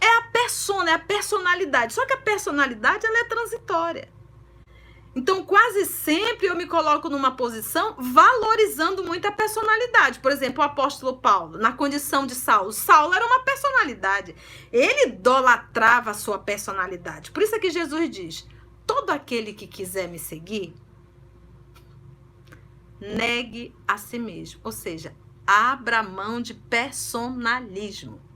é 0.00 0.18
a 0.18 0.22
persona, 0.32 0.92
é 0.92 0.94
a 0.94 0.98
personalidade. 1.00 1.92
Só 1.92 2.06
que 2.06 2.12
a 2.12 2.18
personalidade 2.18 3.04
ela 3.04 3.18
é 3.18 3.24
transitória. 3.24 4.08
Então, 5.14 5.44
quase 5.44 5.84
sempre 5.84 6.46
eu 6.46 6.56
me 6.56 6.66
coloco 6.66 7.10
numa 7.10 7.36
posição 7.36 7.94
valorizando 7.98 9.04
muito 9.04 9.26
a 9.26 9.32
personalidade. 9.32 10.20
Por 10.20 10.32
exemplo, 10.32 10.62
o 10.62 10.66
apóstolo 10.66 11.18
Paulo, 11.18 11.58
na 11.58 11.72
condição 11.72 12.26
de 12.26 12.34
Saulo. 12.34 12.72
Saulo 12.72 13.12
era 13.12 13.26
uma 13.26 13.40
personalidade. 13.40 14.34
Ele 14.72 15.08
idolatrava 15.08 16.10
a 16.10 16.14
sua 16.14 16.38
personalidade. 16.38 17.30
Por 17.30 17.42
isso 17.42 17.54
é 17.54 17.58
que 17.58 17.70
Jesus 17.70 18.08
diz: 18.08 18.48
todo 18.86 19.10
aquele 19.10 19.52
que 19.52 19.66
quiser 19.66 20.08
me 20.08 20.18
seguir, 20.18 20.74
negue 22.98 23.74
a 23.86 23.98
si 23.98 24.18
mesmo. 24.18 24.60
Ou 24.64 24.72
seja, 24.72 25.14
abra 25.46 26.02
mão 26.02 26.40
de 26.40 26.54
personalismo 26.54 28.31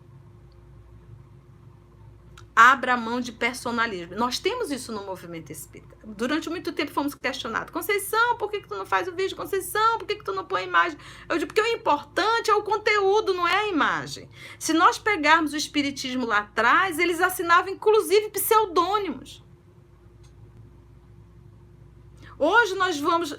abra 2.57 2.97
mão 2.97 3.21
de 3.21 3.33
personalismo. 3.33 4.17
Nós 4.17 4.39
temos 4.39 4.71
isso 4.71 4.91
no 4.91 5.05
movimento 5.05 5.53
espírita. 5.53 5.95
Durante 6.03 6.49
muito 6.49 6.73
tempo 6.73 6.91
fomos 6.91 7.15
questionados. 7.15 7.71
Conceição, 7.71 8.39
por 8.39 8.51
que, 8.51 8.63
que 8.63 8.69
tu 8.69 8.75
não 8.75 8.87
faz 8.87 9.07
o 9.07 9.13
vídeo? 9.13 9.37
Conceição, 9.37 9.99
por 9.99 10.07
que, 10.07 10.17
que 10.17 10.25
tu 10.25 10.33
não 10.33 10.47
põe 10.47 10.63
a 10.63 10.65
imagem? 10.65 10.99
Eu 11.29 11.37
digo, 11.37 11.53
porque 11.53 11.61
o 11.61 11.77
importante 11.77 12.51
é 12.51 12.55
o 12.55 12.63
conteúdo, 12.63 13.35
não 13.35 13.47
é 13.47 13.57
a 13.57 13.69
imagem. 13.69 14.27
Se 14.59 14.73
nós 14.73 14.99
pegarmos 14.99 15.53
o 15.53 15.57
espiritismo 15.57 16.25
lá 16.25 16.39
atrás, 16.39 16.99
eles 16.99 17.21
assinavam 17.21 17.71
inclusive 17.71 18.31
pseudônimos. 18.31 19.45
Hoje 22.39 22.75
nós 22.75 22.99
vamos 22.99 23.35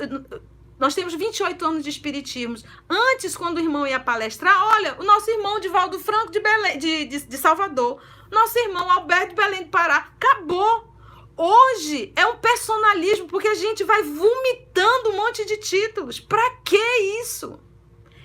nós 0.79 0.93
temos 0.93 1.15
28 1.15 1.65
anos 1.65 1.83
de 1.83 1.89
espiritismo. 1.89 2.55
Antes, 2.87 3.35
quando 3.35 3.57
o 3.57 3.59
irmão 3.59 3.87
ia 3.87 3.99
palestrar, 3.99 4.55
olha, 4.75 4.95
o 4.99 5.03
nosso 5.03 5.29
irmão 5.29 5.59
Divaldo 5.59 5.99
Franco 5.99 6.31
de, 6.31 6.39
Belém, 6.39 6.77
de, 6.77 7.05
de, 7.05 7.19
de 7.25 7.37
Salvador, 7.37 7.99
nosso 8.31 8.57
irmão 8.59 8.91
Alberto 8.91 9.29
de 9.29 9.35
Belém 9.35 9.63
do 9.63 9.69
Pará, 9.69 10.11
acabou. 10.15 10.93
Hoje 11.35 12.11
é 12.15 12.25
um 12.25 12.37
personalismo, 12.37 13.27
porque 13.27 13.47
a 13.47 13.55
gente 13.55 13.83
vai 13.83 14.03
vomitando 14.03 15.09
um 15.09 15.15
monte 15.17 15.45
de 15.45 15.57
títulos. 15.57 16.19
Para 16.19 16.57
que 16.63 16.77
isso? 17.21 17.59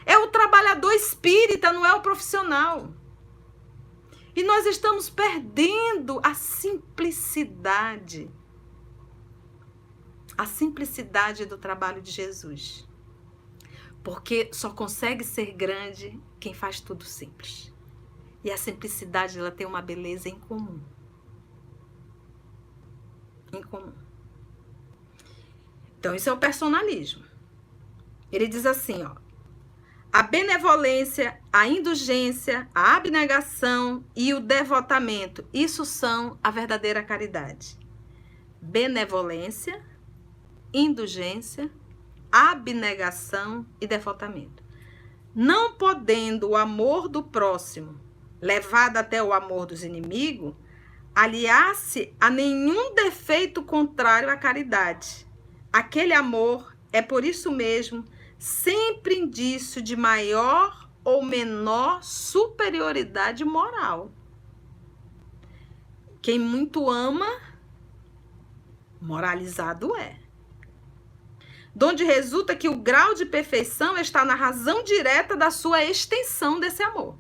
É 0.04 0.18
o 0.18 0.28
trabalhador 0.28 0.92
espírita, 0.92 1.72
não 1.72 1.86
é 1.86 1.94
o 1.94 2.00
profissional. 2.00 2.90
E 4.34 4.42
nós 4.42 4.66
estamos 4.66 5.08
perdendo 5.10 6.20
a 6.22 6.34
simplicidade 6.34 8.30
a 10.42 10.46
simplicidade 10.46 11.46
do 11.46 11.56
trabalho 11.56 12.02
de 12.02 12.10
Jesus. 12.10 12.88
Porque 14.02 14.50
só 14.52 14.70
consegue 14.70 15.22
ser 15.22 15.52
grande 15.52 16.20
quem 16.40 16.52
faz 16.52 16.80
tudo 16.80 17.04
simples. 17.04 17.72
E 18.42 18.50
a 18.50 18.56
simplicidade 18.56 19.38
ela 19.38 19.52
tem 19.52 19.64
uma 19.64 19.80
beleza 19.80 20.28
em 20.28 20.36
comum. 20.36 20.80
Em 23.52 23.62
comum. 23.62 23.92
Então 25.96 26.12
isso 26.12 26.28
é 26.28 26.32
o 26.32 26.38
personalismo. 26.38 27.24
Ele 28.32 28.48
diz 28.48 28.66
assim, 28.66 29.04
ó: 29.04 29.14
a 30.12 30.24
benevolência, 30.24 31.40
a 31.52 31.68
indulgência, 31.68 32.68
a 32.74 32.96
abnegação 32.96 34.04
e 34.16 34.34
o 34.34 34.40
devotamento, 34.40 35.46
isso 35.52 35.84
são 35.84 36.36
a 36.42 36.50
verdadeira 36.50 37.00
caridade. 37.00 37.78
Benevolência, 38.60 39.91
indulgência, 40.72 41.70
abnegação 42.30 43.66
e 43.80 43.86
devotamento. 43.86 44.62
Não 45.34 45.74
podendo 45.74 46.50
o 46.50 46.56
amor 46.56 47.08
do 47.08 47.22
próximo, 47.22 48.00
levado 48.40 48.96
até 48.96 49.22
o 49.22 49.32
amor 49.32 49.66
dos 49.66 49.84
inimigos, 49.84 50.54
aliar-se 51.14 52.14
a 52.20 52.30
nenhum 52.30 52.94
defeito 52.94 53.62
contrário 53.62 54.30
à 54.30 54.36
caridade. 54.36 55.26
Aquele 55.72 56.14
amor 56.14 56.76
é 56.92 57.02
por 57.02 57.24
isso 57.24 57.50
mesmo 57.50 58.04
sempre 58.38 59.14
indício 59.14 59.80
de 59.80 59.94
maior 59.94 60.88
ou 61.04 61.22
menor 61.22 62.02
superioridade 62.02 63.44
moral. 63.44 64.10
Quem 66.20 66.38
muito 66.38 66.88
ama, 66.88 67.26
moralizado 69.00 69.96
é 69.96 70.21
donde 71.74 72.04
resulta 72.04 72.54
que 72.54 72.68
o 72.68 72.76
grau 72.76 73.14
de 73.14 73.24
perfeição 73.24 73.96
está 73.96 74.24
na 74.24 74.34
razão 74.34 74.84
direta 74.84 75.36
da 75.36 75.50
sua 75.50 75.84
extensão 75.84 76.60
desse 76.60 76.82
amor. 76.82 77.18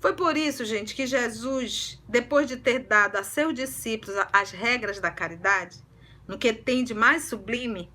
Foi 0.00 0.12
por 0.12 0.36
isso, 0.36 0.64
gente, 0.64 0.94
que 0.94 1.06
Jesus, 1.06 2.00
depois 2.08 2.46
de 2.46 2.56
ter 2.56 2.80
dado 2.80 3.16
a 3.16 3.24
seus 3.24 3.54
discípulos 3.54 4.16
as 4.32 4.50
regras 4.50 5.00
da 5.00 5.10
caridade, 5.10 5.82
no 6.26 6.38
que 6.38 6.52
tem 6.52 6.84
de 6.84 6.94
mais 6.94 7.24
sublime, 7.24 7.90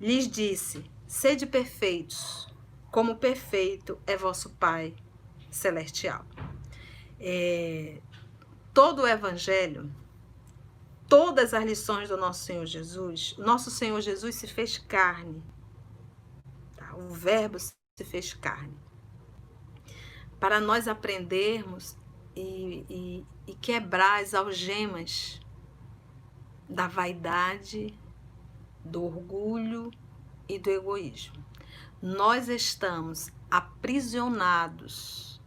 lhes 0.00 0.28
disse: 0.28 0.84
Sede 1.06 1.46
perfeitos, 1.46 2.48
como 2.90 3.16
perfeito 3.16 4.00
é 4.06 4.16
vosso 4.16 4.50
Pai 4.50 4.94
celestial. 5.50 6.24
É, 7.20 8.00
todo 8.72 9.02
o 9.02 9.06
evangelho 9.06 9.92
todas 11.10 11.52
as 11.52 11.64
lições 11.64 12.08
do 12.08 12.16
nosso 12.16 12.44
Senhor 12.44 12.64
Jesus, 12.64 13.34
nosso 13.36 13.68
Senhor 13.68 14.00
Jesus 14.00 14.36
se 14.36 14.46
fez 14.46 14.78
carne. 14.78 15.42
Tá? 16.76 16.94
O 16.94 17.08
Verbo 17.10 17.58
se 17.58 17.74
fez 18.04 18.32
carne. 18.32 18.78
Para 20.38 20.60
nós 20.60 20.86
aprendermos 20.86 21.98
e, 22.34 22.86
e, 22.88 23.26
e 23.48 23.54
quebrar 23.56 24.22
as 24.22 24.34
algemas 24.34 25.40
da 26.68 26.86
vaidade, 26.86 27.98
do 28.84 29.04
orgulho 29.04 29.90
e 30.48 30.60
do 30.60 30.70
egoísmo. 30.70 31.44
Nós 32.00 32.48
estamos 32.48 33.30
aprisionados 33.50 35.40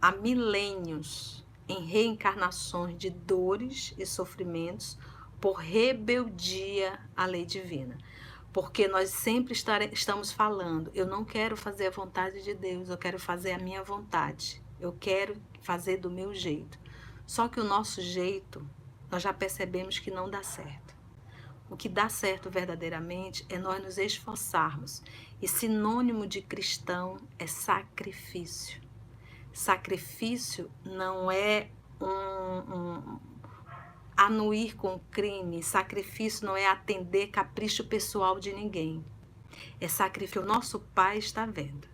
há 0.00 0.12
milênios 0.12 1.39
em 1.70 1.84
reencarnações 1.84 2.98
de 2.98 3.10
dores 3.10 3.94
e 3.96 4.04
sofrimentos 4.04 4.98
por 5.40 5.54
rebeldia 5.54 6.98
à 7.16 7.24
lei 7.24 7.46
divina. 7.46 7.96
Porque 8.52 8.88
nós 8.88 9.10
sempre 9.10 9.52
estare, 9.52 9.88
estamos 9.92 10.32
falando, 10.32 10.90
eu 10.92 11.06
não 11.06 11.24
quero 11.24 11.56
fazer 11.56 11.86
a 11.86 11.90
vontade 11.90 12.42
de 12.42 12.52
Deus, 12.54 12.88
eu 12.88 12.98
quero 12.98 13.18
fazer 13.18 13.52
a 13.52 13.58
minha 13.58 13.82
vontade. 13.82 14.60
Eu 14.80 14.92
quero 14.98 15.36
fazer 15.62 15.98
do 15.98 16.10
meu 16.10 16.34
jeito. 16.34 16.78
Só 17.26 17.46
que 17.46 17.60
o 17.60 17.64
nosso 17.64 18.02
jeito, 18.02 18.68
nós 19.08 19.22
já 19.22 19.32
percebemos 19.32 19.98
que 19.98 20.10
não 20.10 20.28
dá 20.28 20.42
certo. 20.42 20.96
O 21.70 21.76
que 21.76 21.88
dá 21.88 22.08
certo 22.08 22.50
verdadeiramente 22.50 23.46
é 23.48 23.56
nós 23.56 23.80
nos 23.80 23.96
esforçarmos. 23.96 25.00
E 25.40 25.46
sinônimo 25.46 26.26
de 26.26 26.42
cristão 26.42 27.18
é 27.38 27.46
sacrifício. 27.46 28.80
Sacrifício 29.52 30.70
não 30.84 31.30
é 31.30 31.68
um, 32.00 32.06
um 32.06 33.20
anuir 34.16 34.76
com 34.76 34.98
crime, 35.10 35.62
sacrifício 35.62 36.46
não 36.46 36.56
é 36.56 36.66
atender 36.66 37.28
capricho 37.28 37.84
pessoal 37.84 38.38
de 38.38 38.52
ninguém. 38.52 39.04
É 39.80 39.88
sacrifício, 39.88 40.42
o 40.42 40.46
nosso 40.46 40.80
Pai 40.94 41.18
está 41.18 41.46
vendo. 41.46 41.88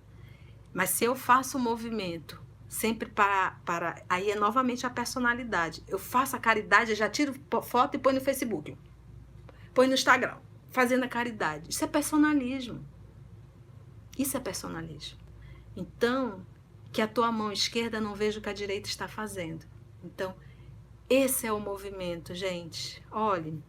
Mas 0.73 0.91
se 0.91 1.05
eu 1.05 1.15
faço 1.17 1.57
um 1.57 1.61
movimento 1.61 2.45
sempre 2.69 3.09
para, 3.09 3.53
para. 3.65 4.03
Aí 4.09 4.31
é 4.31 4.35
novamente 4.35 4.87
a 4.87 4.91
personalidade. 4.91 5.83
Eu 5.89 5.99
faço 5.99 6.37
a 6.37 6.39
caridade, 6.39 6.95
já 6.95 7.09
tiro 7.09 7.35
foto 7.63 7.95
e 7.95 7.99
põe 7.99 8.13
no 8.13 8.21
Facebook. 8.21 8.77
Põe 9.73 9.87
no 9.87 9.95
Instagram. 9.95 10.37
Fazendo 10.71 11.05
a 11.05 11.09
caridade. 11.09 11.71
Isso 11.71 11.85
é 11.85 11.87
personalismo. 11.87 12.85
Isso 14.19 14.37
é 14.37 14.41
personalismo. 14.41 15.19
Então, 15.77 16.45
que 16.97 17.03
a 17.03 17.07
tua 17.07 17.31
mão 17.31 17.53
esquerda 17.53 18.01
não 18.01 18.15
veja 18.15 18.39
o 18.39 18.43
que 18.43 18.49
a 18.49 18.55
direita 18.55 18.89
está 18.89 19.07
fazendo. 19.07 19.67
Então, 20.03 20.35
esse 21.11 21.47
é 21.47 21.53
o 21.53 21.61
movimento, 21.61 22.35
gente. 22.35 23.03
Olhe, 23.13 23.63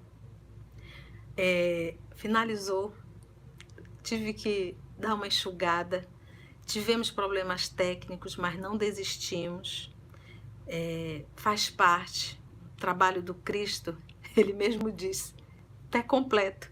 é, 1.36 1.96
finalizou, 2.16 2.96
tive 4.02 4.32
que 4.32 4.78
dar 4.98 5.14
uma 5.14 5.28
enxugada, 5.28 6.08
tivemos 6.66 7.12
problemas 7.12 7.68
técnicos, 7.68 8.38
mas 8.38 8.58
não 8.58 8.78
desistimos. 8.78 9.94
É, 10.66 11.26
faz 11.36 11.70
parte, 11.70 12.40
o 12.76 12.80
trabalho 12.80 13.22
do 13.22 13.34
Cristo, 13.34 13.98
ele 14.38 14.54
mesmo 14.54 14.90
disse, 14.90 15.36
está 15.84 16.02
completo. 16.02 16.72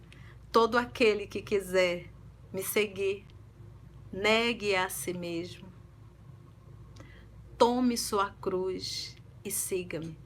Todo 0.53 0.77
aquele 0.77 1.27
que 1.27 1.41
quiser 1.41 2.05
me 2.53 2.63
seguir, 2.63 3.25
negue 4.09 4.73
a 4.73 4.87
si 4.87 5.11
mesmo, 5.13 5.74
tome 7.57 7.97
sua 7.97 8.31
cruz 8.41 9.15
e 9.43 9.51
siga-me. 9.51 10.17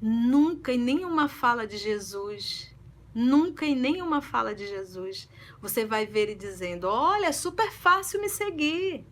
Nunca 0.00 0.72
em 0.72 0.78
nenhuma 0.78 1.28
fala 1.28 1.66
de 1.66 1.76
Jesus 1.76 2.72
Nunca 3.14 3.66
em 3.66 3.74
nenhuma 3.74 4.22
fala 4.22 4.54
de 4.54 4.66
Jesus 4.66 5.28
você 5.60 5.84
vai 5.84 6.06
ver 6.06 6.22
ele 6.22 6.34
dizendo: 6.34 6.84
Olha, 6.84 7.26
é 7.26 7.32
super 7.32 7.70
fácil 7.70 8.20
me 8.20 8.28
seguir. 8.28 9.04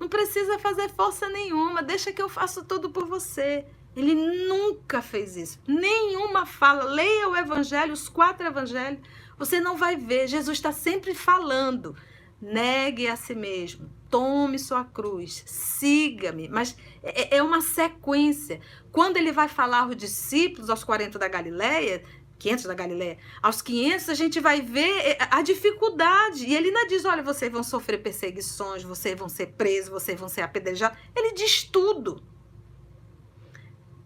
Não 0.00 0.08
precisa 0.08 0.58
fazer 0.58 0.88
força 0.90 1.28
nenhuma, 1.28 1.82
deixa 1.82 2.12
que 2.12 2.22
eu 2.22 2.28
faço 2.28 2.64
tudo 2.64 2.90
por 2.90 3.06
você. 3.06 3.64
Ele 3.94 4.14
nunca 4.14 5.00
fez 5.00 5.36
isso. 5.36 5.60
Nenhuma 5.68 6.46
fala. 6.46 6.84
Leia 6.84 7.28
o 7.28 7.36
evangelho, 7.36 7.92
os 7.92 8.08
quatro 8.08 8.44
evangelhos. 8.44 9.00
Você 9.38 9.60
não 9.60 9.76
vai 9.76 9.96
ver. 9.96 10.26
Jesus 10.26 10.58
está 10.58 10.72
sempre 10.72 11.14
falando. 11.14 11.94
Negue 12.40 13.06
a 13.06 13.14
si 13.14 13.34
mesmo. 13.34 13.88
Tome 14.14 14.60
sua 14.60 14.84
cruz. 14.84 15.42
Siga-me. 15.44 16.48
Mas 16.48 16.76
é, 17.02 17.38
é 17.38 17.42
uma 17.42 17.60
sequência. 17.60 18.60
Quando 18.92 19.16
ele 19.16 19.32
vai 19.32 19.48
falar 19.48 19.80
aos 19.80 19.96
discípulos, 19.96 20.70
aos 20.70 20.84
40 20.84 21.18
da 21.18 21.26
Galileia, 21.26 22.00
500 22.38 22.64
da 22.66 22.74
Galileia, 22.74 23.18
aos 23.42 23.60
500 23.60 24.08
a 24.08 24.14
gente 24.14 24.38
vai 24.38 24.60
ver 24.60 25.00
é, 25.00 25.18
a 25.32 25.42
dificuldade. 25.42 26.46
E 26.46 26.54
ele 26.54 26.68
ainda 26.68 26.86
diz: 26.86 27.04
olha, 27.04 27.24
vocês 27.24 27.50
vão 27.50 27.64
sofrer 27.64 28.04
perseguições, 28.04 28.84
vocês 28.84 29.18
vão 29.18 29.28
ser 29.28 29.46
presos, 29.54 29.90
vocês 29.90 30.16
vão 30.16 30.28
ser 30.28 30.42
apedrejados. 30.42 30.96
Ele 31.12 31.32
diz 31.34 31.64
tudo. 31.64 32.22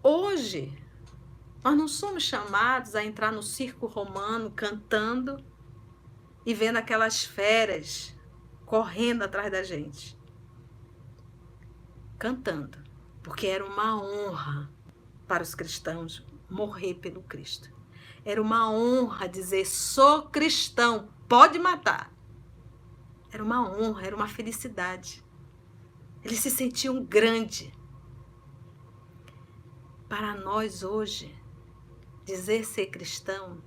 Hoje, 0.03 0.73
nós 1.62 1.77
não 1.77 1.87
somos 1.87 2.23
chamados 2.23 2.94
a 2.94 3.05
entrar 3.05 3.31
no 3.31 3.42
circo 3.42 3.87
romano 3.87 4.51
cantando 4.57 5.44
e 6.47 6.55
vendo 6.55 6.79
aquelas 6.79 7.25
feras 7.27 8.16
correndo 8.69 9.23
atrás 9.23 9.51
da 9.51 9.63
gente. 9.63 10.15
Cantando, 12.19 12.77
porque 13.23 13.47
era 13.47 13.65
uma 13.65 13.97
honra 13.97 14.71
para 15.27 15.43
os 15.43 15.55
cristãos 15.55 16.23
morrer 16.51 16.95
pelo 16.95 17.23
Cristo. 17.23 17.73
Era 18.27 18.43
uma 18.43 18.71
honra 18.71 19.27
dizer: 19.27 19.65
sou 19.65 20.29
cristão, 20.29 21.09
pode 21.27 21.59
matar. 21.59 22.13
Era 23.33 23.43
uma 23.43 23.67
honra, 23.71 24.07
era 24.07 24.15
uma 24.15 24.29
felicidade. 24.29 25.25
Eles 26.23 26.41
se 26.41 26.51
sentiam 26.51 27.03
grande. 27.03 27.73
Para 30.11 30.35
nós 30.35 30.83
hoje, 30.83 31.35
dizer 32.23 32.67
ser 32.67 32.89
cristão 32.89 33.63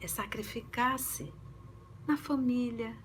é 0.00 0.08
sacrificar-se 0.08 1.32
na 2.06 2.16
família, 2.16 2.96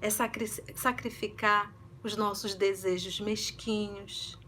é 0.00 0.08
sacrificar 0.10 1.74
os 2.02 2.16
nossos 2.16 2.54
desejos 2.54 3.18
mesquinhos, 3.20 4.38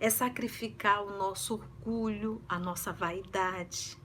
é 0.00 0.10
sacrificar 0.10 1.04
o 1.04 1.16
nosso 1.16 1.54
orgulho, 1.54 2.42
a 2.48 2.58
nossa 2.58 2.92
vaidade, 2.92 3.96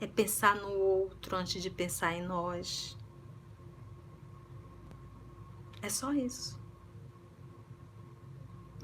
é 0.00 0.06
pensar 0.06 0.56
no 0.56 0.70
outro 0.70 1.36
antes 1.36 1.62
de 1.62 1.70
pensar 1.70 2.14
em 2.14 2.22
nós. 2.22 2.96
É 5.82 5.88
só 5.88 6.12
isso. 6.12 6.58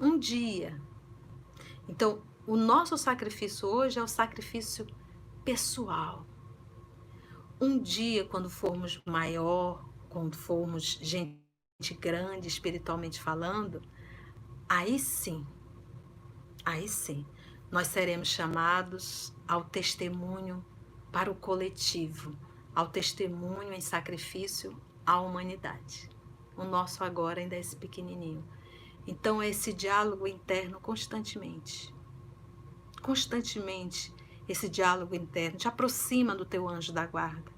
Um 0.01 0.19
dia. 0.19 0.81
Então, 1.89 2.23
o 2.47 2.57
nosso 2.57 2.97
sacrifício 2.97 3.69
hoje 3.69 3.99
é 3.99 4.03
o 4.03 4.09
sacrifício 4.09 4.87
pessoal. 5.45 6.27
Um 7.61 7.79
dia, 7.79 8.25
quando 8.27 8.51
formos 8.51 9.01
maior, 9.07 9.85
quando 10.17 10.35
formos 10.35 10.99
gente 11.03 11.93
grande 12.01 12.49
espiritualmente 12.49 13.21
falando, 13.21 13.83
aí 14.67 14.99
sim 14.99 15.47
aí 16.65 16.89
sim, 16.89 17.27
nós 17.71 17.89
seremos 17.89 18.29
chamados 18.29 19.37
ao 19.47 19.63
testemunho 19.65 20.65
para 21.13 21.31
o 21.31 21.35
coletivo, 21.35 22.35
ao 22.75 22.89
testemunho 22.89 23.75
em 23.75 23.81
sacrifício 23.83 24.75
à 25.05 25.21
humanidade. 25.21 26.09
O 26.57 26.65
nosso 26.65 27.05
agora 27.05 27.41
ainda 27.41 27.55
é 27.55 27.61
esse 27.61 27.77
pequenininho. 27.77 28.43
Então 29.07 29.43
é 29.43 29.51
esse 29.51 29.71
diálogo 29.71 30.27
interno 30.27 30.81
constantemente. 30.81 31.95
Constantemente 33.03 34.15
esse 34.49 34.67
diálogo 34.67 35.15
interno 35.15 35.59
te 35.59 35.69
aproxima 35.69 36.35
do 36.35 36.47
teu 36.47 36.67
anjo 36.67 36.91
da 36.91 37.05
guarda. 37.05 37.56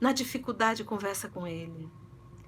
Na 0.00 0.12
dificuldade 0.12 0.84
conversa 0.84 1.28
com 1.28 1.46
ele. 1.46 1.90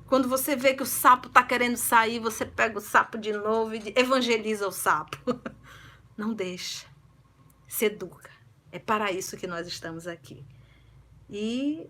Quando 0.06 0.28
você 0.28 0.56
vê 0.56 0.74
que 0.74 0.82
o 0.82 0.86
sapo 0.86 1.28
está 1.28 1.42
querendo 1.42 1.76
sair, 1.76 2.18
você 2.18 2.44
pega 2.44 2.78
o 2.78 2.80
sapo 2.80 3.16
de 3.16 3.32
novo 3.32 3.74
e 3.74 3.92
evangeliza 3.96 4.66
o 4.66 4.72
sapo. 4.72 5.18
Não 6.16 6.34
deixa. 6.34 6.86
Se 7.68 7.84
educa. 7.86 8.30
É 8.72 8.78
para 8.78 9.12
isso 9.12 9.36
que 9.36 9.46
nós 9.46 9.66
estamos 9.66 10.06
aqui. 10.06 10.44
E 11.28 11.88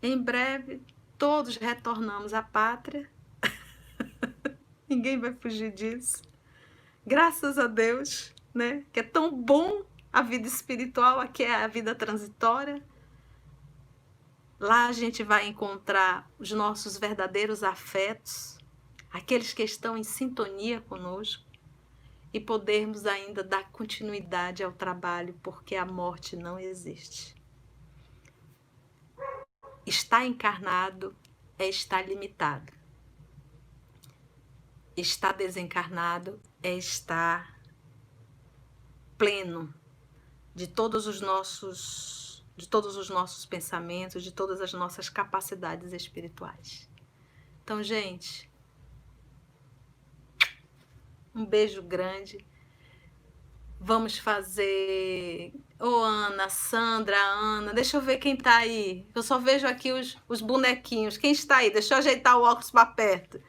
em 0.00 0.16
breve 0.16 0.80
todos 1.18 1.56
retornamos 1.56 2.32
à 2.32 2.40
pátria. 2.40 3.10
Ninguém 4.88 5.18
vai 5.18 5.34
fugir 5.34 5.72
disso. 5.72 6.22
Graças 7.04 7.58
a 7.58 7.66
Deus, 7.66 8.32
né? 8.54 8.84
Que 8.92 9.00
é 9.00 9.02
tão 9.02 9.34
bom 9.34 9.82
a 10.12 10.22
vida 10.22 10.46
espiritual, 10.46 11.18
aqui 11.18 11.42
é 11.42 11.64
a 11.64 11.66
vida 11.66 11.94
transitória. 11.94 12.82
Lá 14.60 14.88
a 14.88 14.92
gente 14.92 15.22
vai 15.22 15.46
encontrar 15.46 16.28
os 16.36 16.50
nossos 16.50 16.98
verdadeiros 16.98 17.62
afetos, 17.62 18.58
aqueles 19.08 19.54
que 19.54 19.62
estão 19.62 19.96
em 19.96 20.02
sintonia 20.02 20.80
conosco, 20.80 21.46
e 22.32 22.40
podermos 22.40 23.06
ainda 23.06 23.42
dar 23.42 23.70
continuidade 23.70 24.62
ao 24.62 24.72
trabalho, 24.72 25.38
porque 25.42 25.76
a 25.76 25.86
morte 25.86 26.36
não 26.36 26.58
existe. 26.58 27.34
Estar 29.86 30.26
encarnado 30.26 31.16
é 31.58 31.68
estar 31.68 32.06
limitado. 32.06 32.72
Estar 34.96 35.32
desencarnado 35.32 36.40
é 36.62 36.74
estar 36.74 37.58
pleno 39.16 39.72
de 40.54 40.66
todos 40.66 41.06
os 41.06 41.20
nossos 41.20 42.27
de 42.58 42.68
todos 42.68 42.96
os 42.96 43.08
nossos 43.08 43.46
pensamentos, 43.46 44.24
de 44.24 44.32
todas 44.32 44.60
as 44.60 44.72
nossas 44.72 45.08
capacidades 45.08 45.92
espirituais. 45.92 46.90
Então, 47.62 47.80
gente, 47.82 48.50
um 51.32 51.46
beijo 51.46 51.80
grande. 51.80 52.44
Vamos 53.80 54.18
fazer. 54.18 55.52
Ô, 55.78 55.86
oh, 55.86 56.02
Ana, 56.02 56.48
Sandra, 56.48 57.16
Ana, 57.16 57.72
deixa 57.72 57.96
eu 57.96 58.00
ver 58.00 58.18
quem 58.18 58.36
tá 58.36 58.56
aí. 58.56 59.06
Eu 59.14 59.22
só 59.22 59.38
vejo 59.38 59.64
aqui 59.64 59.92
os, 59.92 60.18
os 60.28 60.40
bonequinhos. 60.40 61.16
Quem 61.16 61.30
está 61.30 61.58
aí? 61.58 61.70
Deixa 61.70 61.94
eu 61.94 61.98
ajeitar 61.98 62.36
o 62.36 62.42
óculos 62.42 62.72
para 62.72 62.86
perto. 62.86 63.40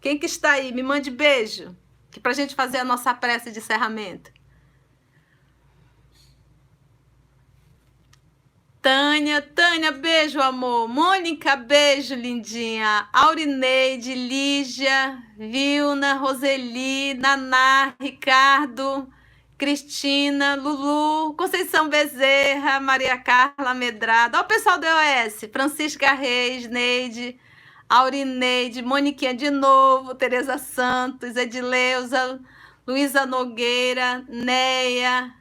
Quem 0.00 0.18
que 0.18 0.24
está 0.24 0.52
aí? 0.52 0.72
Me 0.72 0.82
mande 0.82 1.10
beijo. 1.10 1.76
Que 2.10 2.18
pra 2.18 2.32
gente 2.32 2.54
fazer 2.54 2.78
a 2.78 2.84
nossa 2.84 3.12
prece 3.12 3.52
de 3.52 3.58
encerramento. 3.58 4.32
Tânia, 8.84 9.40
Tânia, 9.40 9.92
beijo, 9.92 10.38
amor. 10.42 10.86
Mônica, 10.88 11.56
beijo, 11.56 12.14
lindinha. 12.14 13.08
Aurineide, 13.14 14.14
Lígia, 14.14 15.22
Vilna, 15.38 16.12
Roseli, 16.18 17.14
Naná, 17.14 17.94
Ricardo, 17.98 19.08
Cristina, 19.56 20.54
Lulu, 20.56 21.32
Conceição 21.32 21.88
Bezerra, 21.88 22.78
Maria 22.78 23.16
Carla 23.16 23.72
Medrado. 23.72 24.36
Olha 24.36 24.44
o 24.44 24.48
pessoal 24.48 24.78
do 24.78 24.84
EOS. 24.84 25.48
Francisca 25.50 26.12
Reis, 26.12 26.68
Neide, 26.68 27.40
Aurineide, 27.88 28.82
Moniquinha 28.82 29.32
de 29.32 29.48
novo, 29.48 30.14
Tereza 30.14 30.58
Santos, 30.58 31.36
Edileuza, 31.36 32.38
Luísa 32.86 33.24
Nogueira, 33.24 34.22
Neia, 34.28 35.32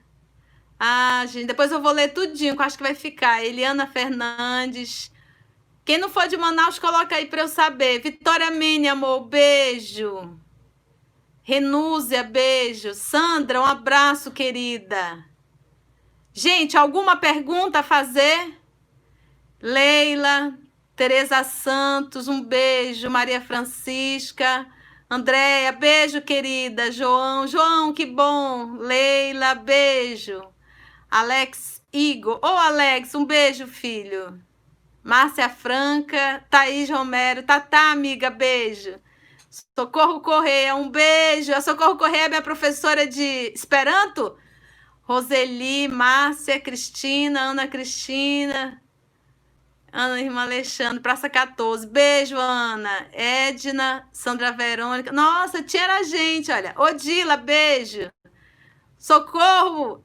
ah, 0.80 1.26
gente, 1.28 1.48
depois 1.48 1.72
eu 1.72 1.82
vou 1.82 1.92
ler 1.92 2.10
tudinho, 2.10 2.56
que 2.56 2.62
eu 2.62 2.66
acho 2.66 2.78
que 2.78 2.84
vai 2.84 2.96
ficar. 2.96 3.44
Eliana 3.44 3.88
Fernandes. 3.88 5.12
Quem 5.86 5.98
não 5.98 6.10
for 6.10 6.28
de 6.28 6.38
Manaus, 6.38 6.80
coloca 6.80 7.16
aí 7.16 7.26
para 7.26 7.42
eu 7.42 7.48
saber. 7.48 8.02
Vitória 8.02 8.50
Mini, 8.52 8.88
amor, 8.88 9.26
beijo. 9.28 10.40
Renúzia, 11.42 12.24
beijo. 12.24 12.94
Sandra, 12.94 13.60
um 13.60 13.66
abraço, 13.66 14.32
querida. 14.32 15.26
Gente, 16.34 16.78
alguma 16.78 17.18
pergunta 17.18 17.80
a 17.80 17.84
fazer? 17.84 18.58
Leila, 19.62 20.58
Tereza 20.96 21.44
Santos, 21.44 22.28
um 22.28 22.42
beijo. 22.42 23.10
Maria 23.10 23.42
Francisca, 23.42 24.66
Andréia, 25.10 25.72
beijo, 25.74 26.22
querida. 26.22 26.92
João, 26.92 27.46
João, 27.46 27.94
que 27.94 28.06
bom. 28.06 28.78
Leila, 28.78 29.54
beijo. 29.56 30.53
Alex 31.14 31.80
Igor. 31.94 32.40
Ô, 32.42 32.48
Alex, 32.48 33.14
um 33.14 33.24
beijo, 33.24 33.68
filho. 33.68 34.42
Márcia 35.04 35.48
Franca, 35.48 36.44
Thaís 36.50 36.90
Romero. 36.90 37.44
Tatá, 37.44 37.92
amiga, 37.92 38.32
beijo. 38.32 39.00
Socorro 39.78 40.22
Correia, 40.22 40.74
um 40.74 40.90
beijo. 40.90 41.54
A 41.54 41.62
Socorro 41.62 41.98
Correia 41.98 42.26
é 42.26 42.30
minha 42.30 42.42
professora 42.42 43.06
de 43.06 43.52
Esperanto. 43.54 44.36
Roseli, 45.04 45.88
Márcia, 45.88 46.60
Cristina, 46.60 47.42
Ana 47.42 47.68
Cristina, 47.68 48.82
Ana 49.92 50.20
Irmã 50.20 50.42
Alexandre, 50.42 51.00
Praça 51.00 51.30
14. 51.30 51.86
Beijo, 51.86 52.38
Ana. 52.38 53.08
Edna, 53.12 54.10
Sandra 54.12 54.52
Verônica. 54.52 55.12
Nossa, 55.12 55.62
tinha 55.62 56.04
gente, 56.06 56.52
olha. 56.52 56.74
Odila, 56.76 57.38
beijo. 57.38 58.12
Socorro. 58.98 60.04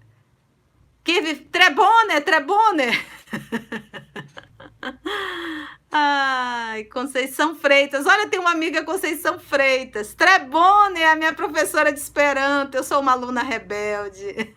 Que 1.09 1.37
Trebone, 1.37 2.21
Trebone. 2.21 2.85
Ai, 5.91 6.85
Conceição 6.85 7.55
Freitas. 7.55 8.05
Olha, 8.05 8.29
tem 8.29 8.39
uma 8.39 8.51
amiga 8.51 8.85
Conceição 8.85 9.39
Freitas. 9.39 10.13
Trebone 10.13 11.01
é 11.01 11.11
a 11.11 11.17
minha 11.17 11.33
professora 11.33 11.91
de 11.91 11.99
Esperanto. 11.99 12.77
Eu 12.77 12.85
sou 12.85 13.01
uma 13.01 13.13
aluna 13.13 13.43
rebelde. 13.43 14.29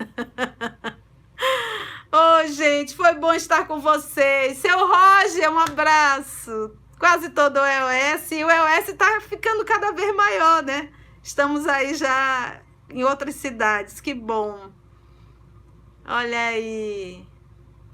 Ô, 2.11 2.17
oh, 2.17 2.45
gente, 2.47 2.97
foi 2.97 3.13
bom 3.13 3.33
estar 3.33 3.65
com 3.65 3.79
vocês. 3.79 4.57
Seu 4.57 4.77
Roger, 4.77 5.49
um 5.49 5.59
abraço. 5.59 6.75
Quase 6.99 7.29
todo 7.29 7.61
o 7.61 7.65
EOS. 7.65 8.29
E 8.29 8.43
o 8.43 8.51
EOS 8.51 8.89
está 8.89 9.21
ficando 9.21 9.63
cada 9.63 9.93
vez 9.93 10.13
maior, 10.13 10.61
né? 10.63 10.89
Estamos 11.23 11.65
aí 11.65 11.93
já 11.93 12.59
em 12.89 13.05
outras 13.05 13.35
cidades. 13.35 14.01
Que 14.01 14.13
bom. 14.13 14.80
Olha 16.05 16.47
aí. 16.47 17.25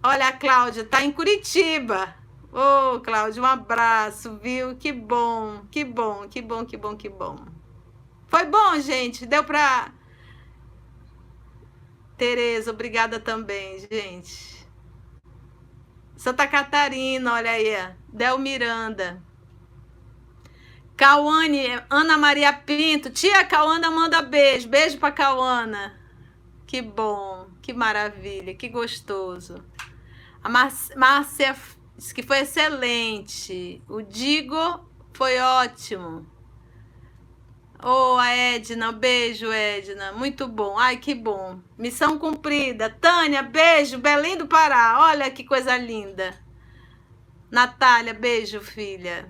Olha 0.03 0.27
a 0.27 0.31
Cláudia, 0.33 0.85
tá 0.85 1.03
em 1.03 1.11
Curitiba. 1.11 2.15
Ô, 2.51 2.95
oh, 2.95 2.99
Cláudia, 3.01 3.41
um 3.41 3.45
abraço, 3.45 4.37
viu? 4.37 4.75
Que 4.77 4.91
bom, 4.91 5.65
que 5.69 5.83
bom, 5.83 6.27
que 6.29 6.41
bom, 6.41 6.65
que 6.65 6.77
bom, 6.77 6.95
que 6.95 7.09
bom. 7.09 7.45
Foi 8.27 8.45
bom, 8.45 8.79
gente. 8.79 9.25
Deu 9.25 9.43
para 9.43 9.91
Tereza, 12.17 12.71
obrigada 12.71 13.19
também, 13.19 13.79
gente. 13.91 14.65
Santa 16.15 16.47
Catarina, 16.47 17.33
olha 17.33 17.51
aí. 17.51 17.93
Del 18.11 18.39
Miranda. 18.39 19.21
Cauane, 20.95 21.67
Ana 21.91 22.17
Maria 22.17 22.51
Pinto. 22.51 23.11
Tia 23.11 23.45
Cauana 23.45 23.91
manda 23.91 24.23
beijo. 24.23 24.67
Beijo 24.67 24.97
pra 24.97 25.11
Cauana. 25.11 25.95
Que 26.65 26.81
bom, 26.81 27.36
que 27.67 27.73
maravilha, 27.73 28.55
que 28.55 28.69
gostoso. 28.69 29.61
A 30.41 30.47
Márcia 30.47 31.53
disse 31.97 32.13
que 32.13 32.23
foi 32.23 32.39
excelente. 32.39 33.83
O 33.89 34.01
Digo 34.01 34.89
foi 35.11 35.37
ótimo. 35.37 36.25
Oh, 37.83 38.15
a 38.17 38.29
Edna, 38.29 38.93
beijo, 38.93 39.51
Edna. 39.51 40.13
Muito 40.13 40.47
bom. 40.47 40.79
Ai, 40.79 40.95
que 40.95 41.13
bom. 41.13 41.59
Missão 41.77 42.17
cumprida. 42.17 42.89
Tânia, 42.89 43.43
beijo. 43.43 43.97
Belém 43.97 44.37
do 44.37 44.47
Pará. 44.47 44.99
Olha 45.01 45.29
que 45.29 45.43
coisa 45.43 45.75
linda. 45.75 46.33
Natália, 47.51 48.13
beijo, 48.13 48.61
filha. 48.61 49.29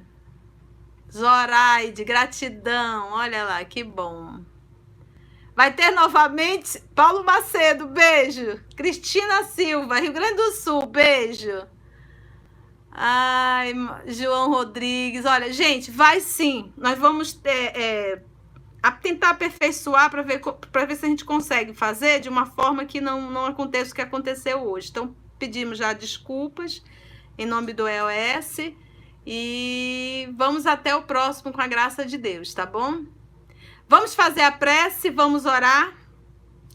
Zoraide, 1.11 2.03
gratidão. 2.03 3.13
Olha 3.13 3.43
lá, 3.45 3.65
que 3.65 3.83
bom. 3.83 4.45
Vai 5.57 5.73
ter 5.73 5.89
novamente 5.89 6.79
Paulo 6.93 7.23
Macedo, 7.23 7.87
beijo. 7.87 8.63
Cristina 8.75 9.43
Silva, 9.43 9.99
Rio 9.99 10.13
Grande 10.13 10.35
do 10.35 10.51
Sul, 10.51 10.85
beijo. 10.85 11.65
Ai, 12.91 13.73
João 14.05 14.51
Rodrigues. 14.51 15.25
Olha, 15.25 15.51
gente, 15.51 15.89
vai 15.89 16.19
sim. 16.19 16.71
Nós 16.77 16.99
vamos 16.99 17.33
ter. 17.33 17.75
É, 17.75 18.21
a 18.83 18.91
tentar 18.91 19.31
aperfeiçoar 19.31 20.11
para 20.11 20.21
ver, 20.21 20.39
ver 20.39 20.95
se 20.95 21.05
a 21.07 21.09
gente 21.09 21.25
consegue 21.25 21.73
fazer 21.73 22.19
de 22.19 22.29
uma 22.29 22.45
forma 22.45 22.85
que 22.85 23.01
não, 23.01 23.31
não 23.31 23.47
aconteça 23.47 23.93
o 23.93 23.95
que 23.95 24.01
aconteceu 24.03 24.59
hoje. 24.59 24.89
Então, 24.91 25.15
pedimos 25.39 25.79
já 25.79 25.91
desculpas 25.91 26.83
em 27.35 27.47
nome 27.47 27.73
do 27.73 27.87
EOS 27.87 28.73
e 29.25 30.29
vamos 30.37 30.67
até 30.67 30.95
o 30.95 31.01
próximo 31.01 31.51
com 31.51 31.61
a 31.61 31.67
graça 31.67 32.05
de 32.05 32.15
Deus, 32.15 32.53
tá 32.53 32.63
bom? 32.63 33.16
Vamos 33.89 34.13
fazer 34.13 34.41
a 34.41 34.51
prece, 34.51 35.09
vamos 35.09 35.45
orar. 35.45 35.93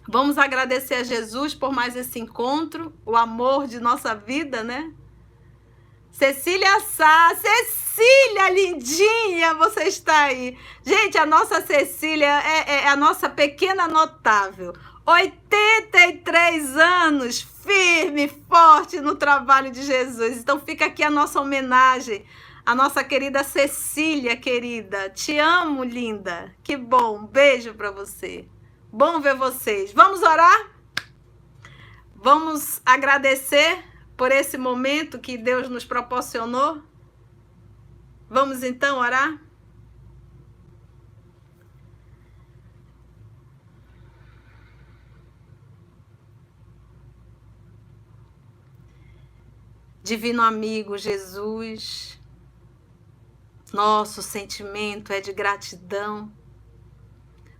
Vamos 0.08 0.38
agradecer 0.38 0.94
a 0.94 1.04
Jesus 1.04 1.54
por 1.54 1.72
mais 1.72 1.94
esse 1.94 2.18
encontro, 2.18 2.92
o 3.04 3.16
amor 3.16 3.66
de 3.66 3.78
nossa 3.80 4.14
vida, 4.14 4.62
né? 4.64 4.92
Cecília 6.10 6.80
Sá, 6.80 7.34
Cecília 7.36 8.50
lindinha, 8.50 9.54
você 9.54 9.84
está 9.84 10.24
aí. 10.24 10.58
Gente, 10.84 11.16
a 11.16 11.24
nossa 11.24 11.60
Cecília 11.64 12.26
é, 12.26 12.84
é 12.84 12.88
a 12.88 12.96
nossa 12.96 13.28
pequena 13.28 13.86
notável. 13.86 14.74
83 15.06 16.76
anos, 16.76 17.40
firme, 17.40 18.28
forte 18.48 19.00
no 19.00 19.14
trabalho 19.14 19.70
de 19.70 19.82
Jesus. 19.82 20.38
Então 20.38 20.60
fica 20.60 20.86
aqui 20.86 21.02
a 21.02 21.10
nossa 21.10 21.40
homenagem 21.40 22.24
à 22.64 22.74
nossa 22.74 23.02
querida 23.02 23.42
Cecília, 23.42 24.36
querida. 24.36 25.10
Te 25.10 25.38
amo, 25.38 25.84
linda. 25.84 26.54
Que 26.62 26.76
bom. 26.76 27.26
Beijo 27.26 27.74
para 27.74 27.90
você. 27.90 28.48
Bom 28.90 29.20
ver 29.20 29.34
vocês. 29.34 29.92
Vamos 29.92 30.22
orar? 30.22 30.70
Vamos 32.14 32.80
agradecer 32.86 33.84
por 34.16 34.30
esse 34.30 34.56
momento 34.56 35.18
que 35.18 35.36
Deus 35.36 35.68
nos 35.68 35.84
proporcionou? 35.84 36.82
Vamos 38.28 38.62
então 38.62 38.98
orar? 38.98 39.40
Divino 50.04 50.42
amigo 50.42 50.98
Jesus, 50.98 52.20
nosso 53.72 54.22
sentimento 54.22 55.12
é 55.12 55.20
de 55.20 55.32
gratidão 55.32 56.30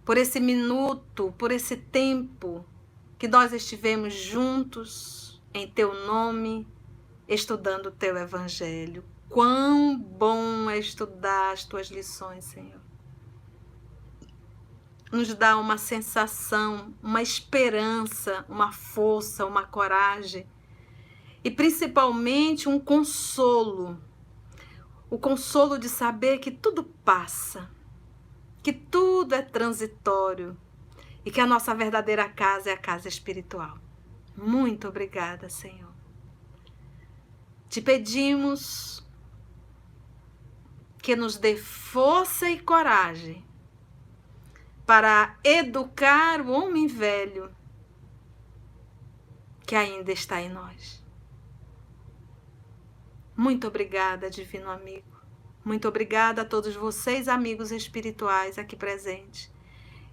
por 0.05 0.17
esse 0.17 0.41
minuto, 0.41 1.33
por 1.39 1.53
esse 1.53 1.77
tempo 1.77 2.65
que 3.19 3.29
nós 3.29 3.53
estivemos 3.53 4.13
juntos 4.15 5.41
em 5.55 5.69
teu 5.69 6.07
nome, 6.07 6.67
estudando 7.29 7.87
o 7.87 7.91
teu 7.93 8.17
evangelho. 8.17 9.05
Quão 9.29 9.97
bom 9.97 10.69
é 10.69 10.79
estudar 10.79 11.53
as 11.53 11.65
tuas 11.65 11.89
lições, 11.89 12.45
Senhor. 12.45 12.81
Nos 15.11 15.33
dá 15.35 15.57
uma 15.57 15.79
sensação, 15.79 16.93
uma 17.03 17.23
esperança, 17.23 18.45
uma 18.49 18.73
força, 18.73 19.47
uma 19.47 19.65
coragem 19.65 20.47
e 21.45 21.51
principalmente 21.51 22.69
um 22.69 22.79
consolo. 22.79 23.99
O 25.13 25.19
consolo 25.19 25.79
de 25.79 25.91
saber 25.91 26.39
que 26.39 26.51
tudo 26.51 26.85
passa, 26.85 27.71
que 28.63 28.73
tudo 28.73 29.35
é 29.35 29.43
transitório 29.43 30.57
e 31.23 31.31
que 31.31 31.39
a 31.39 31.47
nossa 31.47 31.75
verdadeira 31.75 32.27
casa 32.31 32.71
é 32.71 32.73
a 32.73 32.79
casa 32.79 33.09
espiritual. 33.09 33.77
Muito 34.35 34.89
obrigada, 34.89 35.51
Senhor. 35.51 35.93
Te 37.69 37.83
pedimos 37.83 39.07
que 41.03 41.15
nos 41.15 41.37
dê 41.37 41.59
força 41.59 42.49
e 42.49 42.59
coragem 42.59 43.45
para 44.87 45.39
educar 45.45 46.41
o 46.41 46.51
homem 46.53 46.87
velho 46.87 47.55
que 49.67 49.77
ainda 49.77 50.11
está 50.11 50.41
em 50.41 50.49
nós. 50.49 51.02
Muito 53.37 53.67
obrigada, 53.67 54.31
divino 54.31 54.71
amigo. 54.71 55.21
Muito 55.65 55.89
obrigada 55.89 56.43
a 56.43 56.45
todos 56.45 56.75
vocês, 56.75 57.29
amigos 57.29 57.71
espirituais 57.71 58.59
aqui 58.59 58.77
presentes. 58.77 59.51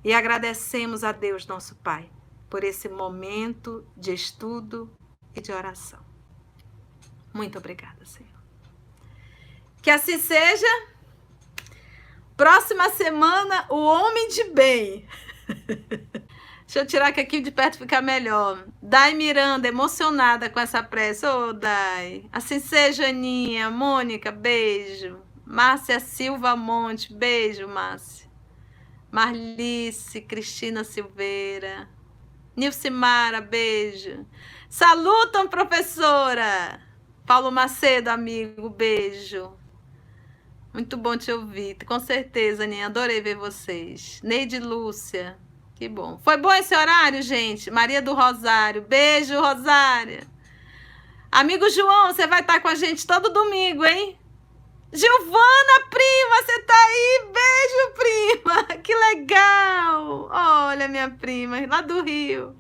E 0.04 0.14
agradecemos 0.14 1.04
a 1.04 1.12
Deus, 1.12 1.46
nosso 1.46 1.76
Pai 1.78 2.10
por 2.50 2.64
esse 2.64 2.90
momento 2.90 3.86
de 3.96 4.14
estudo 4.14 4.92
e 5.36 5.42
de 5.42 5.52
oração. 5.52 6.00
Muito 7.34 7.58
obrigada, 7.58 8.04
Senhor. 8.06 8.30
Que 9.82 9.92
assim 9.92 10.18
seja. 10.18 10.68
Próxima 12.36 12.90
semana, 12.90 13.68
o 13.70 13.76
homem 13.76 14.30
de 14.30 14.44
bem. 14.46 15.08
Deixa 16.70 16.82
eu 16.82 16.86
tirar 16.86 17.12
que 17.12 17.20
aqui 17.20 17.42
de 17.42 17.50
perto 17.50 17.80
ficar 17.80 18.00
melhor. 18.00 18.64
Dai 18.80 19.16
Miranda, 19.16 19.68
emocionada 19.68 20.52
com 20.52 20.60
essa 20.60 20.84
prece. 20.84 21.26
Ô, 21.26 21.48
oh, 21.48 21.54
Dai. 21.54 22.26
Assim 22.32 22.60
seja, 22.60 23.08
Aninha. 23.08 23.72
Mônica, 23.72 24.32
beijo. 24.32 25.20
Márcia 25.44 26.00
Silva 26.00 26.56
Monte, 26.56 27.12
beijo, 27.12 27.68
Márcia. 27.68 28.30
Marlice, 29.12 30.22
Cristina 30.22 30.84
Silveira. 30.84 31.90
Nilcimara, 32.56 33.42
beijo. 33.42 34.24
Salutam, 34.70 35.48
professora! 35.48 36.80
Paulo 37.26 37.52
Macedo, 37.52 38.12
amigo, 38.12 38.70
beijo. 38.70 39.58
Muito 40.72 40.96
bom 40.98 41.18
te 41.18 41.32
ouvir. 41.32 41.78
Com 41.84 42.00
certeza, 42.00 42.66
Aninha. 42.66 42.86
Adorei 42.86 43.22
ver 43.22 43.38
vocês. 43.38 44.22
Neide 44.22 44.60
Lúcia. 44.60 45.36
Que 45.80 45.88
bom. 45.88 46.20
Foi 46.26 46.36
bom 46.36 46.52
esse 46.52 46.76
horário, 46.76 47.22
gente? 47.22 47.72
Maria 47.72 48.02
do 48.02 48.14
Rosário. 48.14 48.82
Beijo, 48.82 49.40
Rosário. 49.40 50.28
Amigo 51.32 51.70
João, 51.70 52.08
você 52.08 52.28
vai 52.28 52.42
estar 52.42 52.60
com 52.60 52.68
a 52.68 52.76
gente 52.76 53.08
todo 53.08 53.32
domingo, 53.32 53.86
hein? 53.86 54.20
Giovana, 54.92 55.88
prima, 55.90 56.44
você 56.44 56.60
tá 56.64 56.74
aí? 56.74 57.32
Beijo, 57.32 57.94
prima. 57.96 58.64
Que 58.84 58.94
legal. 58.94 60.30
Olha, 60.30 60.90
minha 60.90 61.10
prima, 61.12 61.66
lá 61.66 61.80
do 61.80 62.04
Rio. 62.04 62.58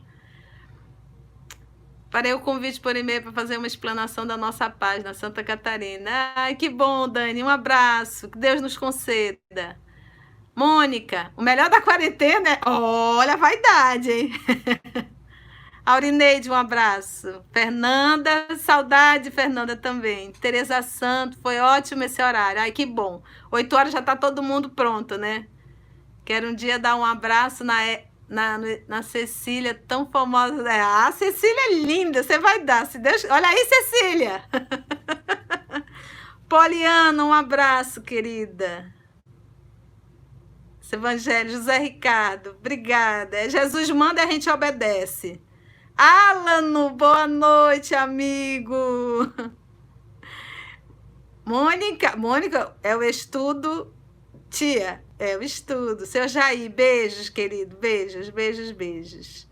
Parei 2.09 2.33
o 2.33 2.39
convite 2.39 2.79
por 2.79 2.95
e-mail 2.95 3.21
para 3.21 3.33
fazer 3.33 3.57
uma 3.57 3.67
explanação 3.67 4.25
da 4.25 4.37
nossa 4.37 4.69
página, 4.69 5.13
Santa 5.13 5.43
Catarina. 5.43 6.31
Ai, 6.37 6.55
que 6.55 6.69
bom, 6.69 7.05
Dani. 7.05 7.43
Um 7.43 7.49
abraço. 7.49 8.29
Que 8.29 8.39
Deus 8.39 8.61
nos 8.61 8.77
conceda. 8.77 9.77
Mônica, 10.55 11.31
o 11.37 11.41
melhor 11.41 11.69
da 11.69 11.81
quarentena 11.81 12.49
é. 12.49 12.59
Olha 12.65 13.33
a 13.33 13.37
vaidade, 13.37 14.11
hein? 14.11 14.31
Aurineide, 15.85 16.51
um 16.51 16.53
abraço. 16.53 17.43
Fernanda, 17.51 18.47
saudade, 18.57 19.31
Fernanda 19.31 19.75
também. 19.75 20.31
Tereza 20.33 20.81
Santo, 20.81 21.37
foi 21.41 21.59
ótimo 21.59 22.03
esse 22.03 22.21
horário. 22.21 22.61
Ai, 22.61 22.71
que 22.71 22.85
bom. 22.85 23.23
Oito 23.51 23.75
horas 23.75 23.91
já 23.91 23.99
está 23.99 24.15
todo 24.15 24.43
mundo 24.43 24.69
pronto, 24.69 25.17
né? 25.17 25.47
Quero 26.23 26.49
um 26.49 26.53
dia 26.53 26.77
dar 26.77 26.95
um 26.95 27.03
abraço 27.03 27.63
na, 27.63 27.75
na, 28.27 28.59
na 28.87 29.01
Cecília, 29.01 29.73
tão 29.73 30.05
famosa. 30.05 30.63
Ah, 30.69 31.11
Cecília 31.11 31.71
é 31.71 31.73
linda, 31.73 32.21
você 32.21 32.37
vai 32.37 32.63
dar. 32.63 32.85
Se 32.85 32.99
Deus... 32.99 33.25
Olha 33.27 33.47
aí, 33.47 33.65
Cecília. 33.65 34.43
Poliana, 36.47 37.25
um 37.25 37.33
abraço, 37.33 38.01
querida. 38.01 38.93
Esse 40.89 40.95
evangelho, 40.95 41.51
José 41.51 41.77
Ricardo, 41.77 42.55
obrigada. 42.59 43.37
É, 43.37 43.47
Jesus 43.47 43.91
manda 43.91 44.21
e 44.21 44.23
a 44.23 44.31
gente 44.31 44.49
obedece. 44.49 45.39
Alano, 45.95 46.89
boa 46.89 47.27
noite, 47.27 47.93
amigo. 47.93 48.75
Mônica, 51.45 52.15
Mônica, 52.17 52.75
é 52.81 52.95
o 52.95 53.03
estudo, 53.03 53.93
tia, 54.49 55.03
é 55.19 55.37
o 55.37 55.43
estudo. 55.43 56.07
Seu 56.07 56.27
Jair, 56.27 56.71
beijos, 56.71 57.29
querido, 57.29 57.77
beijos, 57.77 58.31
beijos, 58.31 58.71
beijos. 58.71 59.47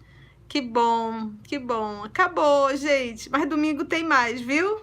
Que 0.47 0.59
bom, 0.59 1.33
que 1.43 1.59
bom. 1.59 2.03
Acabou, 2.03 2.75
gente, 2.75 3.29
mas 3.29 3.47
domingo 3.47 3.85
tem 3.85 4.03
mais, 4.03 4.41
viu? 4.41 4.81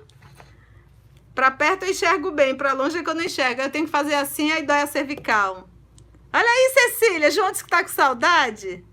Para 1.34 1.50
perto 1.50 1.84
eu 1.84 1.90
enxergo 1.90 2.30
bem, 2.30 2.56
para 2.56 2.74
longe 2.74 2.96
é 2.96 3.02
que 3.02 3.10
eu 3.10 3.14
não 3.16 3.24
enxergo. 3.24 3.60
Eu 3.60 3.70
tenho 3.70 3.86
que 3.86 3.90
fazer 3.90 4.14
assim, 4.14 4.52
aí 4.52 4.62
dói 4.64 4.82
a 4.82 4.86
cervical. 4.86 5.73
Olha 6.36 6.50
aí, 6.50 6.72
Cecília, 6.74 7.30
juntos 7.30 7.62
que 7.62 7.70
tá 7.70 7.80
com 7.80 7.88
saudade? 7.88 8.84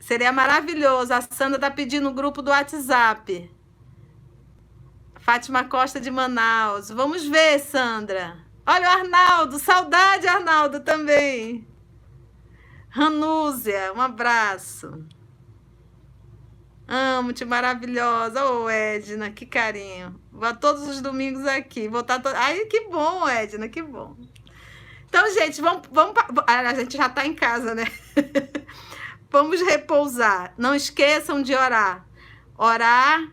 Seria 0.00 0.32
maravilhoso. 0.32 1.12
A 1.12 1.20
Sandra 1.20 1.58
tá 1.58 1.70
pedindo 1.70 2.08
o 2.08 2.14
grupo 2.14 2.40
do 2.40 2.50
WhatsApp. 2.50 3.54
Fátima 5.16 5.64
Costa 5.64 6.00
de 6.00 6.10
Manaus. 6.10 6.88
Vamos 6.88 7.26
ver, 7.26 7.58
Sandra. 7.58 8.38
Olha 8.66 8.88
o 8.88 8.92
Arnaldo. 8.92 9.58
Saudade, 9.58 10.26
Arnaldo, 10.26 10.80
também. 10.80 11.68
Ranúzia, 12.88 13.92
um 13.94 14.00
abraço. 14.00 15.04
Amo-te, 16.88 17.44
maravilhosa. 17.44 18.46
Ô, 18.46 18.64
oh, 18.64 18.70
Edna, 18.70 19.30
que 19.30 19.44
carinho. 19.44 20.18
Vou 20.32 20.56
todos 20.56 20.88
os 20.88 21.02
domingos 21.02 21.46
aqui. 21.46 21.86
Vou 21.86 22.00
estar 22.00 22.18
to... 22.18 22.30
Ai, 22.30 22.64
que 22.64 22.88
bom, 22.88 23.28
Edna, 23.28 23.68
que 23.68 23.82
bom. 23.82 24.16
Então, 25.18 25.32
gente, 25.32 25.62
vamos, 25.62 25.88
vamos. 25.90 26.14
A 26.46 26.74
gente 26.74 26.94
já 26.94 27.06
está 27.06 27.24
em 27.26 27.32
casa, 27.32 27.74
né? 27.74 27.84
Vamos 29.30 29.62
repousar. 29.62 30.52
Não 30.58 30.74
esqueçam 30.74 31.40
de 31.40 31.54
orar. 31.54 32.06
Orar 32.54 33.26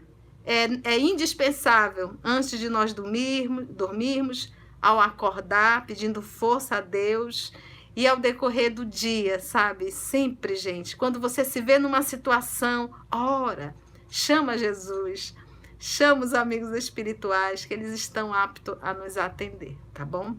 é, 0.46 0.64
é 0.86 0.98
indispensável 0.98 2.18
antes 2.24 2.58
de 2.58 2.70
nós 2.70 2.94
dormirmos, 2.94 3.68
dormirmos, 3.68 4.54
ao 4.82 4.98
acordar, 4.98 5.86
pedindo 5.86 6.22
força 6.22 6.78
a 6.78 6.82
Deus 6.82 7.52
e 7.94 8.08
ao 8.08 8.16
decorrer 8.16 8.74
do 8.74 8.86
dia, 8.86 9.42
sabe? 9.42 9.92
Sempre, 9.92 10.56
gente. 10.56 10.96
Quando 10.96 11.20
você 11.20 11.44
se 11.44 11.60
vê 11.60 11.78
numa 11.78 12.02
situação, 12.02 12.92
ora, 13.12 13.76
chama 14.10 14.58
Jesus, 14.58 15.36
chama 15.78 16.24
os 16.24 16.34
amigos 16.34 16.72
espirituais, 16.72 17.66
que 17.66 17.74
eles 17.74 17.92
estão 17.92 18.34
aptos 18.34 18.78
a 18.82 18.94
nos 18.94 19.18
atender, 19.18 19.78
tá 19.94 20.06
bom? 20.06 20.38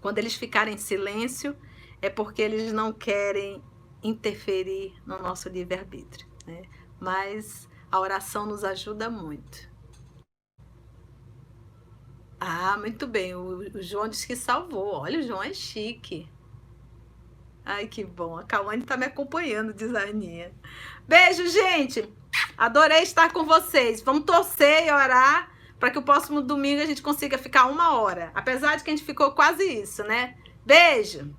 Quando 0.00 0.18
eles 0.18 0.34
ficarem 0.34 0.74
em 0.74 0.78
silêncio, 0.78 1.56
é 2.00 2.08
porque 2.08 2.42
eles 2.42 2.72
não 2.72 2.92
querem 2.92 3.62
interferir 4.02 4.94
no 5.06 5.18
nosso 5.20 5.48
livre-arbítrio. 5.48 6.26
Né? 6.46 6.62
Mas 7.00 7.68
a 7.90 7.98
oração 8.00 8.46
nos 8.46 8.64
ajuda 8.64 9.10
muito. 9.10 9.68
Ah, 12.40 12.76
muito 12.78 13.06
bem. 13.06 13.34
O, 13.34 13.58
o 13.76 13.82
João 13.82 14.08
disse 14.08 14.26
que 14.26 14.36
salvou. 14.36 14.94
Olha, 14.94 15.18
o 15.18 15.22
João 15.22 15.42
é 15.42 15.52
chique. 15.52 16.28
Ai, 17.64 17.86
que 17.86 18.04
bom. 18.04 18.38
A 18.38 18.44
Cauane 18.44 18.82
está 18.82 18.96
me 18.96 19.04
acompanhando, 19.04 19.74
diz 19.74 19.94
a 19.94 20.02
Aninha. 20.02 20.52
Beijo, 21.06 21.46
gente. 21.48 22.08
Adorei 22.56 23.02
estar 23.02 23.32
com 23.32 23.44
vocês. 23.44 24.00
Vamos 24.00 24.24
torcer 24.24 24.86
e 24.86 24.92
orar 24.92 25.50
para 25.78 25.90
que 25.90 25.98
o 25.98 26.02
próximo 26.02 26.42
domingo 26.42 26.82
a 26.82 26.86
gente 26.86 27.02
consiga 27.02 27.38
ficar 27.38 27.66
uma 27.66 27.98
hora. 28.00 28.30
Apesar 28.34 28.76
de 28.76 28.84
que 28.84 28.90
a 28.90 28.96
gente 28.96 29.06
ficou 29.06 29.32
quase 29.32 29.62
isso, 29.64 30.02
né? 30.04 30.34
Beijo. 30.64 31.34